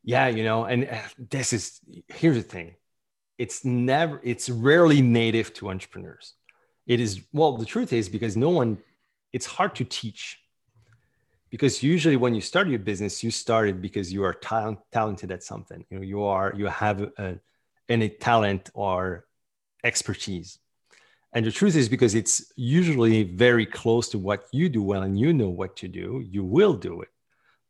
Yeah, 0.05 0.29
you 0.29 0.45
know, 0.45 0.67
and 0.67 0.89
uh, 0.89 0.99
this 1.19 1.53
is 1.53 1.81
here's 2.09 2.37
the 2.37 2.43
thing. 2.43 2.77
It's 3.39 3.65
never 3.65 4.21
it's 4.23 4.49
rarely 4.49 5.03
native 5.03 5.53
to 5.55 5.71
entrepreneurs 5.71 6.35
it 6.87 7.01
is 7.01 7.23
well 7.33 7.57
the 7.57 7.65
truth 7.65 7.93
is 7.93 8.09
because 8.09 8.37
no 8.37 8.51
one 8.51 8.79
it's 9.33 9.47
hard 9.47 9.75
to 9.77 9.85
teach 9.85 10.41
because 11.55 11.85
usually 11.85 12.17
when 12.17 12.35
you 12.35 12.41
start 12.41 12.67
your 12.67 12.81
business 12.81 13.23
you 13.23 13.31
started 13.31 13.81
because 13.81 14.13
you 14.13 14.25
are 14.25 14.35
talent, 14.35 14.81
talented 14.91 15.31
at 15.31 15.45
something. 15.45 15.85
You 15.89 15.97
know 15.97 16.03
you 16.03 16.25
are 16.25 16.53
you 16.57 16.67
have 16.67 17.01
a, 17.17 17.39
any 17.89 18.09
talent 18.09 18.71
or 18.75 19.27
expertise. 19.85 20.59
And 21.33 21.47
the 21.47 21.53
truth 21.53 21.77
is 21.77 21.89
because 21.89 22.17
it's 22.17 22.53
usually 22.57 23.23
very 23.23 23.67
close 23.67 24.09
to 24.09 24.19
what 24.19 24.47
you 24.51 24.69
do 24.69 24.83
well 24.83 25.03
and 25.03 25.17
you 25.17 25.33
know 25.33 25.49
what 25.49 25.77
to 25.77 25.87
do 25.87 26.25
you 26.29 26.43
will 26.43 26.75
do 26.75 27.03
it. 27.03 27.11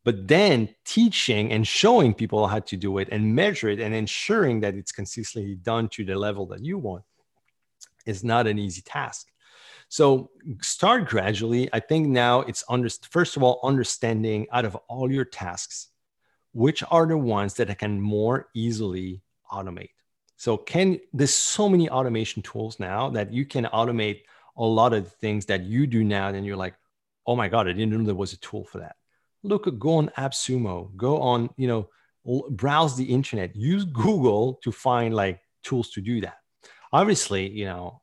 But 0.03 0.29
then 0.29 0.75
teaching 0.87 1.53
and 1.53 1.66
showing 1.66 2.14
people 2.14 2.47
how 2.47 2.61
to 2.61 2.77
do 2.79 2.97
it 2.97 3.09
and 3.12 3.35
measure 3.35 3.68
it 3.68 3.81
and 3.81 3.94
ensuring 3.94 4.61
that 4.61 4.75
it's 4.77 4.92
consistently 4.92 5.57
done 5.57 5.90
to 5.90 6.07
the 6.07 6.16
level 6.27 6.47
that 6.47 6.64
you 6.64 6.79
want 6.79 7.05
is 8.07 8.25
not 8.25 8.47
an 8.47 8.59
easy 8.59 8.81
task. 8.81 9.27
So 9.94 10.30
start 10.61 11.07
gradually. 11.07 11.68
I 11.72 11.78
think 11.78 12.09
now 12.09 12.40
it's 12.40 12.64
under, 12.68 12.88
first 13.11 13.37
of 13.37 13.44
all, 13.44 13.61
understanding 13.62 14.48
out 14.50 14.64
of 14.64 14.74
all 14.88 15.09
your 15.09 15.24
tasks, 15.24 15.90
which 16.50 16.83
are 16.90 17.07
the 17.07 17.16
ones 17.16 17.54
that 17.54 17.70
I 17.70 17.74
can 17.74 18.00
more 18.00 18.48
easily 18.57 19.22
automate. 19.52 19.94
So 20.37 20.57
can 20.57 20.98
there's 21.12 21.33
so 21.33 21.68
many 21.68 21.88
automation 21.88 22.42
tools 22.42 22.80
now 22.80 23.09
that 23.11 23.33
you 23.33 23.46
can 23.46 23.66
automate 23.66 24.22
a 24.57 24.64
lot 24.64 24.94
of 24.94 25.12
things 25.12 25.46
that 25.46 25.62
you 25.62 25.87
do 25.87 26.02
now. 26.02 26.26
And 26.26 26.44
you're 26.44 26.57
like, 26.57 26.74
oh 27.24 27.37
my 27.37 27.46
God, 27.46 27.68
I 27.68 27.72
didn't 27.72 27.90
know 27.90 28.02
there 28.02 28.16
was 28.16 28.33
a 28.33 28.38
tool 28.38 28.64
for 28.64 28.78
that. 28.78 28.96
Look, 29.44 29.78
go 29.78 29.94
on 29.98 30.09
AppSumo, 30.18 30.96
go 30.96 31.20
on, 31.20 31.50
you 31.57 31.68
know, 31.68 31.88
browse 32.50 32.96
the 32.96 33.04
internet, 33.04 33.54
use 33.54 33.85
Google 33.85 34.54
to 34.64 34.72
find 34.72 35.14
like 35.14 35.38
tools 35.62 35.90
to 35.90 36.00
do 36.00 36.20
that 36.22 36.38
obviously 36.94 37.48
you 37.48 37.64
know 37.64 38.00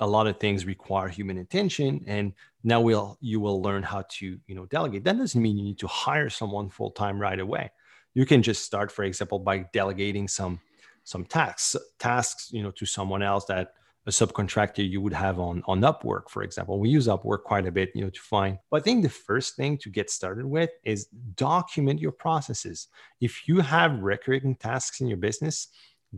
a 0.00 0.06
lot 0.06 0.26
of 0.26 0.38
things 0.38 0.66
require 0.66 1.08
human 1.08 1.38
attention 1.38 2.04
and 2.06 2.32
now 2.64 2.80
we'll 2.80 3.16
you 3.20 3.40
will 3.40 3.62
learn 3.62 3.82
how 3.82 4.04
to 4.10 4.38
you 4.46 4.54
know 4.54 4.66
delegate. 4.66 5.04
That 5.04 5.18
doesn't 5.18 5.40
mean 5.40 5.56
you 5.56 5.64
need 5.64 5.78
to 5.78 5.86
hire 5.86 6.28
someone 6.28 6.68
full 6.68 6.90
time 6.90 7.18
right 7.18 7.38
away. 7.38 7.70
You 8.14 8.26
can 8.26 8.42
just 8.42 8.64
start 8.64 8.90
for 8.92 9.04
example 9.04 9.38
by 9.38 9.66
delegating 9.72 10.28
some 10.28 10.60
some 11.04 11.24
tasks 11.24 11.76
tasks 11.98 12.50
you 12.52 12.62
know 12.62 12.72
to 12.72 12.84
someone 12.84 13.22
else 13.22 13.44
that 13.46 13.74
a 14.06 14.10
subcontractor 14.10 14.88
you 14.88 15.00
would 15.00 15.12
have 15.12 15.38
on 15.38 15.62
on 15.66 15.80
upwork 15.80 16.28
for 16.28 16.42
example. 16.42 16.78
We 16.78 16.88
use 16.88 17.06
upwork 17.06 17.44
quite 17.44 17.66
a 17.66 17.72
bit 17.72 17.90
you 17.94 18.02
know 18.02 18.10
to 18.10 18.20
find 18.20 18.58
but 18.70 18.78
i 18.78 18.84
think 18.84 19.02
the 19.02 19.08
first 19.08 19.56
thing 19.56 19.78
to 19.78 19.88
get 19.88 20.10
started 20.10 20.44
with 20.44 20.70
is 20.84 21.06
document 21.36 22.00
your 22.00 22.12
processes. 22.12 22.88
If 23.20 23.48
you 23.48 23.60
have 23.60 24.00
recurring 24.00 24.56
tasks 24.56 25.00
in 25.00 25.06
your 25.06 25.18
business 25.18 25.68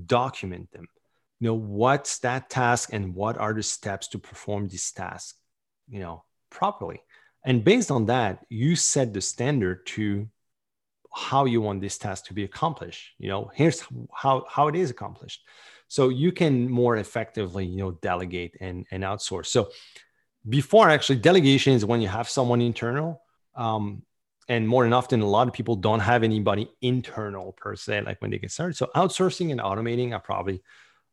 document 0.06 0.70
them 0.72 0.86
you 1.40 1.48
know 1.48 1.54
what's 1.54 2.18
that 2.18 2.50
task 2.50 2.90
and 2.92 3.14
what 3.14 3.38
are 3.38 3.54
the 3.54 3.62
steps 3.62 4.08
to 4.08 4.18
perform 4.18 4.68
this 4.68 4.92
task 4.92 5.36
you 5.88 6.00
know 6.00 6.24
properly? 6.50 7.02
And 7.44 7.64
based 7.64 7.90
on 7.90 8.06
that 8.06 8.44
you 8.48 8.76
set 8.76 9.12
the 9.14 9.20
standard 9.20 9.86
to 9.86 10.28
how 11.14 11.46
you 11.46 11.60
want 11.60 11.80
this 11.80 11.98
task 11.98 12.26
to 12.26 12.34
be 12.34 12.44
accomplished 12.44 13.12
you 13.18 13.28
know? 13.28 13.50
Here's 13.54 13.84
how 14.12 14.44
how 14.48 14.68
it 14.68 14.76
is 14.76 14.90
accomplished. 14.90 15.42
So 15.88 16.10
you 16.10 16.32
can 16.32 16.70
more 16.70 16.96
effectively 16.96 17.66
you 17.66 17.78
know 17.78 17.92
delegate 17.92 18.56
and 18.60 18.86
and 18.90 19.02
outsource. 19.02 19.46
So 19.46 19.70
before 20.48 20.88
actually 20.88 21.16
delegation 21.16 21.72
is 21.74 21.84
when 21.84 22.00
you 22.00 22.08
have 22.08 22.28
someone 22.28 22.60
internal 22.60 23.22
um, 23.54 24.02
and 24.48 24.66
more 24.66 24.84
than 24.84 24.92
often 24.92 25.20
a 25.20 25.26
lot 25.26 25.46
of 25.46 25.52
people 25.52 25.76
don't 25.76 26.00
have 26.00 26.22
anybody 26.22 26.70
internal 26.80 27.52
per 27.52 27.76
se 27.76 28.02
like 28.02 28.20
when 28.22 28.30
they 28.30 28.38
get 28.38 28.50
started. 28.50 28.76
So 28.76 28.88
outsourcing 28.96 29.50
and 29.50 29.60
automating 29.60 30.12
are 30.12 30.20
probably 30.20 30.62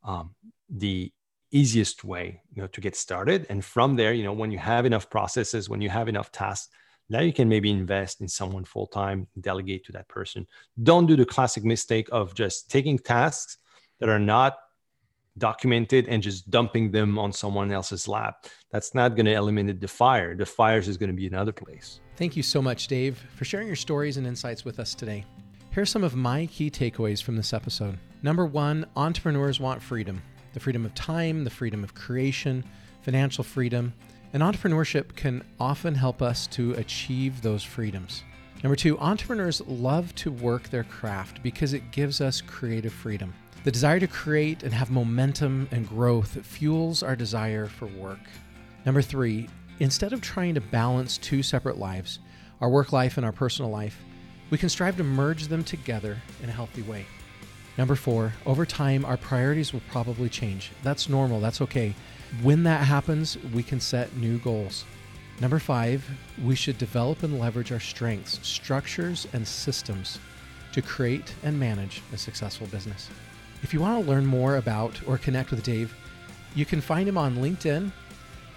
um, 0.05 0.35
the 0.69 1.11
easiest 1.51 2.03
way 2.03 2.41
you 2.53 2.61
know 2.61 2.67
to 2.67 2.81
get 2.81 2.95
started 2.95 3.45
and 3.49 3.63
from 3.63 3.95
there 3.95 4.13
you 4.13 4.23
know 4.23 4.33
when 4.33 4.51
you 4.51 4.57
have 4.57 4.85
enough 4.85 5.09
processes 5.09 5.69
when 5.69 5.79
you 5.79 5.89
have 5.89 6.09
enough 6.09 6.31
tasks 6.31 6.69
Now 7.09 7.21
you 7.21 7.33
can 7.33 7.47
maybe 7.47 7.69
invest 7.69 8.21
in 8.21 8.27
someone 8.27 8.65
full 8.65 8.87
time, 8.87 9.27
delegate 9.39 9.85
to 9.85 9.91
that 9.93 10.07
person. 10.07 10.47
Don't 10.81 11.05
do 11.05 11.15
the 11.15 11.25
classic 11.25 11.63
mistake 11.63 12.07
of 12.11 12.33
just 12.33 12.71
taking 12.71 12.97
tasks 12.97 13.57
that 13.99 14.09
are 14.09 14.19
not 14.19 14.57
documented 15.37 16.07
and 16.07 16.23
just 16.23 16.49
dumping 16.49 16.91
them 16.91 17.19
on 17.19 17.31
someone 17.31 17.71
else's 17.71 18.07
lap. 18.07 18.45
That's 18.71 18.95
not 18.95 19.15
going 19.15 19.25
to 19.25 19.33
eliminate 19.33 19.81
the 19.81 19.87
fire. 19.87 20.35
The 20.35 20.45
fires 20.45 20.87
is 20.87 20.97
going 20.97 21.09
to 21.09 21.15
be 21.15 21.27
another 21.27 21.51
place. 21.51 21.99
Thank 22.15 22.35
you 22.35 22.43
so 22.43 22.61
much, 22.61 22.87
Dave, 22.87 23.21
for 23.35 23.45
sharing 23.45 23.67
your 23.67 23.75
stories 23.75 24.17
and 24.17 24.25
insights 24.25 24.63
with 24.63 24.79
us 24.79 24.95
today. 24.95 25.25
Here 25.75 25.81
are 25.81 25.85
some 25.85 26.05
of 26.05 26.15
my 26.15 26.45
key 26.45 26.71
takeaways 26.71 27.21
from 27.21 27.35
this 27.35 27.51
episode. 27.51 27.97
Number 28.23 28.45
one, 28.45 28.85
entrepreneurs 28.95 29.59
want 29.59 29.81
freedom 29.81 30.21
the 30.53 30.59
freedom 30.61 30.85
of 30.85 30.95
time, 30.95 31.43
the 31.43 31.49
freedom 31.49 31.83
of 31.83 31.93
creation, 31.93 32.63
financial 33.01 33.43
freedom, 33.43 33.93
and 34.31 34.41
entrepreneurship 34.41 35.17
can 35.17 35.43
often 35.59 35.93
help 35.93 36.21
us 36.21 36.47
to 36.47 36.71
achieve 36.75 37.41
those 37.41 37.61
freedoms. 37.61 38.23
Number 38.63 38.77
two, 38.77 38.97
entrepreneurs 38.99 39.59
love 39.67 40.15
to 40.15 40.31
work 40.31 40.69
their 40.69 40.85
craft 40.85 41.43
because 41.43 41.73
it 41.73 41.91
gives 41.91 42.21
us 42.21 42.39
creative 42.39 42.93
freedom. 42.93 43.33
The 43.65 43.71
desire 43.71 43.99
to 43.99 44.07
create 44.07 44.63
and 44.63 44.73
have 44.73 44.91
momentum 44.91 45.67
and 45.71 45.85
growth 45.89 46.45
fuels 46.45 47.03
our 47.03 47.17
desire 47.17 47.65
for 47.65 47.87
work. 47.87 48.21
Number 48.85 49.01
three, 49.01 49.49
instead 49.81 50.13
of 50.13 50.21
trying 50.21 50.55
to 50.55 50.61
balance 50.61 51.17
two 51.17 51.43
separate 51.43 51.77
lives, 51.77 52.19
our 52.61 52.69
work 52.69 52.93
life 52.93 53.17
and 53.17 53.25
our 53.25 53.33
personal 53.33 53.71
life, 53.71 53.99
we 54.49 54.57
can 54.57 54.69
strive 54.69 54.97
to 54.97 55.03
merge 55.03 55.47
them 55.47 55.63
together 55.63 56.21
in 56.41 56.49
a 56.49 56.53
healthy 56.53 56.81
way. 56.81 57.05
Number 57.77 57.95
four, 57.95 58.33
over 58.45 58.65
time, 58.65 59.03
our 59.03 59.17
priorities 59.17 59.73
will 59.73 59.81
probably 59.89 60.29
change. 60.29 60.71
That's 60.83 61.09
normal, 61.09 61.39
that's 61.39 61.61
okay. 61.61 61.93
When 62.41 62.63
that 62.63 62.85
happens, 62.85 63.37
we 63.53 63.63
can 63.63 63.79
set 63.79 64.15
new 64.15 64.37
goals. 64.39 64.85
Number 65.41 65.59
five, 65.59 66.09
we 66.43 66.55
should 66.55 66.77
develop 66.77 67.23
and 67.23 67.39
leverage 67.39 67.71
our 67.71 67.79
strengths, 67.79 68.39
structures, 68.47 69.27
and 69.33 69.45
systems 69.45 70.19
to 70.71 70.81
create 70.81 71.33
and 71.43 71.59
manage 71.59 72.01
a 72.13 72.17
successful 72.17 72.67
business. 72.67 73.09
If 73.61 73.73
you 73.73 73.81
want 73.81 74.03
to 74.03 74.09
learn 74.09 74.25
more 74.25 74.57
about 74.57 74.99
or 75.05 75.17
connect 75.17 75.51
with 75.51 75.63
Dave, 75.63 75.93
you 76.53 76.65
can 76.65 76.79
find 76.79 77.07
him 77.07 77.17
on 77.17 77.37
LinkedIn, 77.37 77.91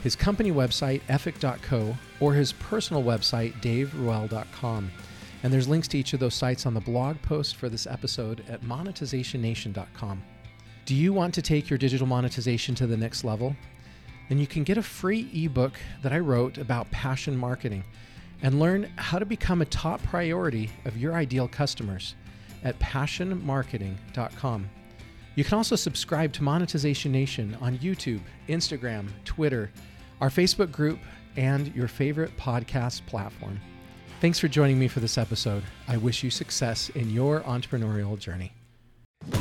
his 0.03 0.15
company 0.15 0.53
website, 0.53 1.01
effic.co, 1.09 1.97
or 2.21 2.35
his 2.35 2.53
personal 2.53 3.03
website, 3.03 3.61
daveruel.com. 3.61 4.91
And 5.49 5.53
there's 5.55 5.67
links 5.67 5.89
to 5.89 5.99
each 5.99 6.13
of 6.13 6.21
those 6.21 6.35
sites 6.35 6.67
on 6.67 6.75
the 6.75 6.81
blog 6.81 7.23
post 7.23 7.57
for 7.57 7.71
this 7.71 7.87
episode 7.87 8.45
at 8.51 8.61
monetizationnation.com. 8.61 10.23
Do 10.85 10.95
you 10.95 11.15
want 11.15 11.33
to 11.33 11.41
take 11.41 11.71
your 11.71 11.79
digital 11.79 12.07
monetization 12.07 12.75
to 12.75 12.87
the 12.87 12.99
next 12.99 13.25
level? 13.25 13.57
Then 14.29 14.37
you 14.37 14.47
can 14.47 14.63
get 14.63 14.77
a 14.77 14.83
free 14.83 15.31
ebook 15.33 15.73
that 16.03 16.13
I 16.13 16.19
wrote 16.19 16.59
about 16.59 16.91
passion 16.91 17.35
marketing 17.35 17.83
and 18.43 18.61
learn 18.61 18.93
how 18.97 19.19
to 19.19 19.25
become 19.25 19.63
a 19.63 19.65
top 19.65 20.03
priority 20.03 20.69
of 20.85 20.99
your 20.99 21.15
ideal 21.15 21.49
customers 21.49 22.15
at 22.63 22.79
passionmarketing.com. 22.79 24.69
You 25.35 25.45
can 25.45 25.55
also 25.55 25.77
subscribe 25.77 26.35
to 26.35 26.43
Monetization 26.43 27.11
Nation 27.11 27.57
on 27.63 27.79
YouTube, 27.79 28.21
Instagram, 28.51 29.09
Twitter, 29.25 29.71
our 30.21 30.29
Facebook 30.29 30.71
group, 30.71 30.99
and 31.39 31.75
your 31.75 31.89
favorite 31.89 32.37
podcast 32.37 33.07
platform. 33.07 33.59
Thanks 34.21 34.41
for 34.41 34.49
joining 34.49 34.81
me 34.81 34.89
for 34.89 34.99
this 34.99 35.17
episode. 35.17 35.63
I 35.87 35.97
wish 35.97 36.25
you 36.25 36.31
success 36.31 36.89
in 36.89 37.09
your 37.09 37.43
entrepreneurial 37.43 38.19
journey. 38.19 38.53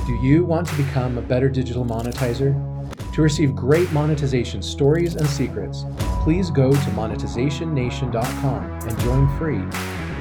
Do 0.05 0.13
you 0.21 0.45
want 0.45 0.67
to 0.67 0.75
become 0.75 1.17
a 1.17 1.21
better 1.21 1.49
digital 1.49 1.83
monetizer? 1.83 2.53
To 3.15 3.21
receive 3.23 3.55
great 3.55 3.91
monetization 3.91 4.61
stories 4.61 5.15
and 5.15 5.27
secrets, 5.27 5.83
please 6.21 6.51
go 6.51 6.71
to 6.71 6.89
monetizationnation.com 6.91 8.63
and 8.63 8.99
join 8.99 9.37
free. 9.39 9.63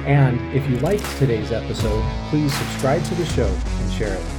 And 0.07 0.41
if 0.55 0.67
you 0.67 0.77
liked 0.77 1.05
today's 1.17 1.51
episode, 1.51 2.03
please 2.29 2.51
subscribe 2.51 3.03
to 3.03 3.15
the 3.15 3.25
show 3.27 3.45
and 3.45 3.93
share 3.93 4.15
it. 4.15 4.36